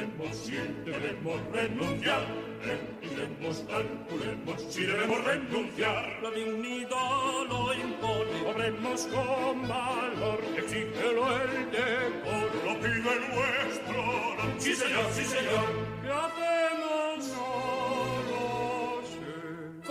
Calculemos 0.03 0.37
si 0.37 0.51
debemos 0.85 1.39
renunciar. 1.51 2.21
Le 2.63 2.75
pidemos 3.01 3.63
calculemos, 3.67 4.61
si 4.69 4.85
debemos 4.85 5.23
renunciar. 5.23 6.19
La 6.21 6.31
dignidad 6.31 7.47
lo 7.49 7.73
impone, 7.73 8.49
obremos 8.49 9.07
con 9.07 9.67
valor, 9.67 10.39
exígelo 10.57 11.41
el 11.41 11.71
decoro. 11.71 12.57
Lo 12.65 12.79
pido 12.79 13.11
el 13.11 13.21
nuestro 13.35 14.01
honor. 14.01 14.55
Sí, 14.59 14.75
señor, 14.75 15.05
sí, 15.11 15.25
señor. 15.25 15.65
¿Qué 16.01 16.09
hacemos? 16.09 17.27
No 17.35 18.21
lo 18.29 19.01
sé. 19.07 19.83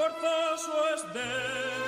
Es 0.94 1.02
decidir. 1.14 1.81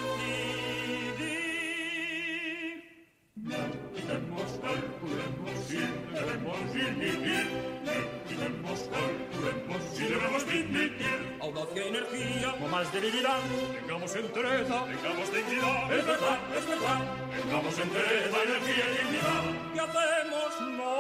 Debilidad. 12.95 13.41
Tengamos 13.81 14.15
entereza, 14.17 14.85
Tengamos 14.87 15.33
dignidad. 15.33 15.93
es 15.93 16.07
verdad, 16.07 16.39
es 16.57 16.67
verdad. 16.67 17.01
Tengamos 17.43 17.79
entereza, 17.79 18.37
energía 18.43 18.85
y 18.91 18.97
dignidad. 19.03 19.43
¿Qué 19.75 19.81
hacemos? 19.81 20.61
No 20.79 20.95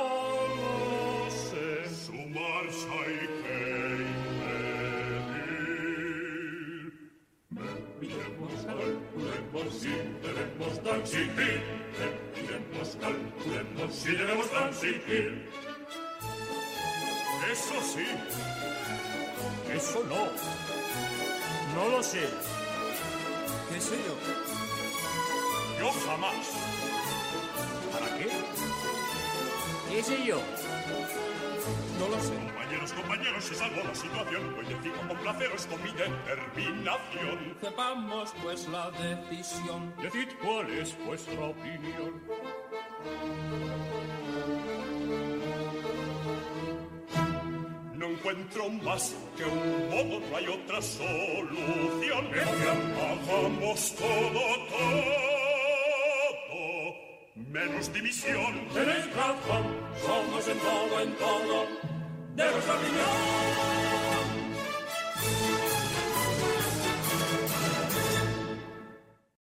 lo 0.58 1.30
sé. 1.30 1.66
Su 2.04 2.12
marcha 2.12 2.92
hay 3.06 3.16
que 3.16 3.24
impedir. 4.04 4.84
Miremos, 8.00 9.74
si 9.80 9.88
debemos 10.22 10.82
transigir. 10.82 11.62
Miremos, 12.34 12.88
calculemos 13.00 13.94
si 13.94 14.10
debemos 14.16 14.50
transigir. 14.50 15.48
Eso 17.52 17.74
sí, 17.82 18.06
Eso 19.72 20.02
no. 20.08 20.73
No 21.74 21.88
lo 21.88 22.02
sé. 22.02 22.28
¿Qué 23.70 23.80
sé 23.80 23.96
yo? 24.06 24.14
yo 25.78 25.90
jamás. 26.06 26.46
¿Para 27.92 28.18
qué? 28.18 28.28
¿Qué 29.90 30.02
sé 30.02 30.24
yo? 30.24 30.40
No 31.98 32.08
lo 32.08 32.20
sé. 32.22 32.34
Compañeros, 32.34 32.92
compañeros, 32.92 33.44
se 33.44 33.54
salvó 33.54 33.82
la 33.82 33.94
situación. 33.94 34.54
Hoy 34.58 34.66
decido 34.66 35.08
complaceros 35.08 35.66
con 35.66 35.82
mi 35.82 35.90
determinación. 35.92 37.56
Sepamos 37.60 38.34
pues 38.42 38.68
la 38.68 38.90
decisión. 38.90 39.94
Decid 40.00 40.28
cuál 40.42 40.70
es 40.70 40.96
vuestra 41.04 41.44
opinión. 41.44 42.22
Encuentro 48.34 48.68
más 48.68 49.14
que 49.36 49.44
un 49.44 49.88
modo, 49.90 50.20
no 50.20 50.36
hay 50.36 50.46
otra 50.48 50.82
solución. 50.82 52.26
Hagamos 53.00 53.94
todo, 53.96 54.40
todo, 56.50 56.94
menos 57.34 57.92
división. 57.92 58.68
Tenéis 58.72 59.14
razón, 59.14 59.64
somos 60.04 60.48
en 60.48 60.58
todo, 60.58 61.00
en 61.00 61.14
todo. 61.16 61.66
De 62.34 62.50
vuestra 62.50 62.74
opinión. 62.74 64.03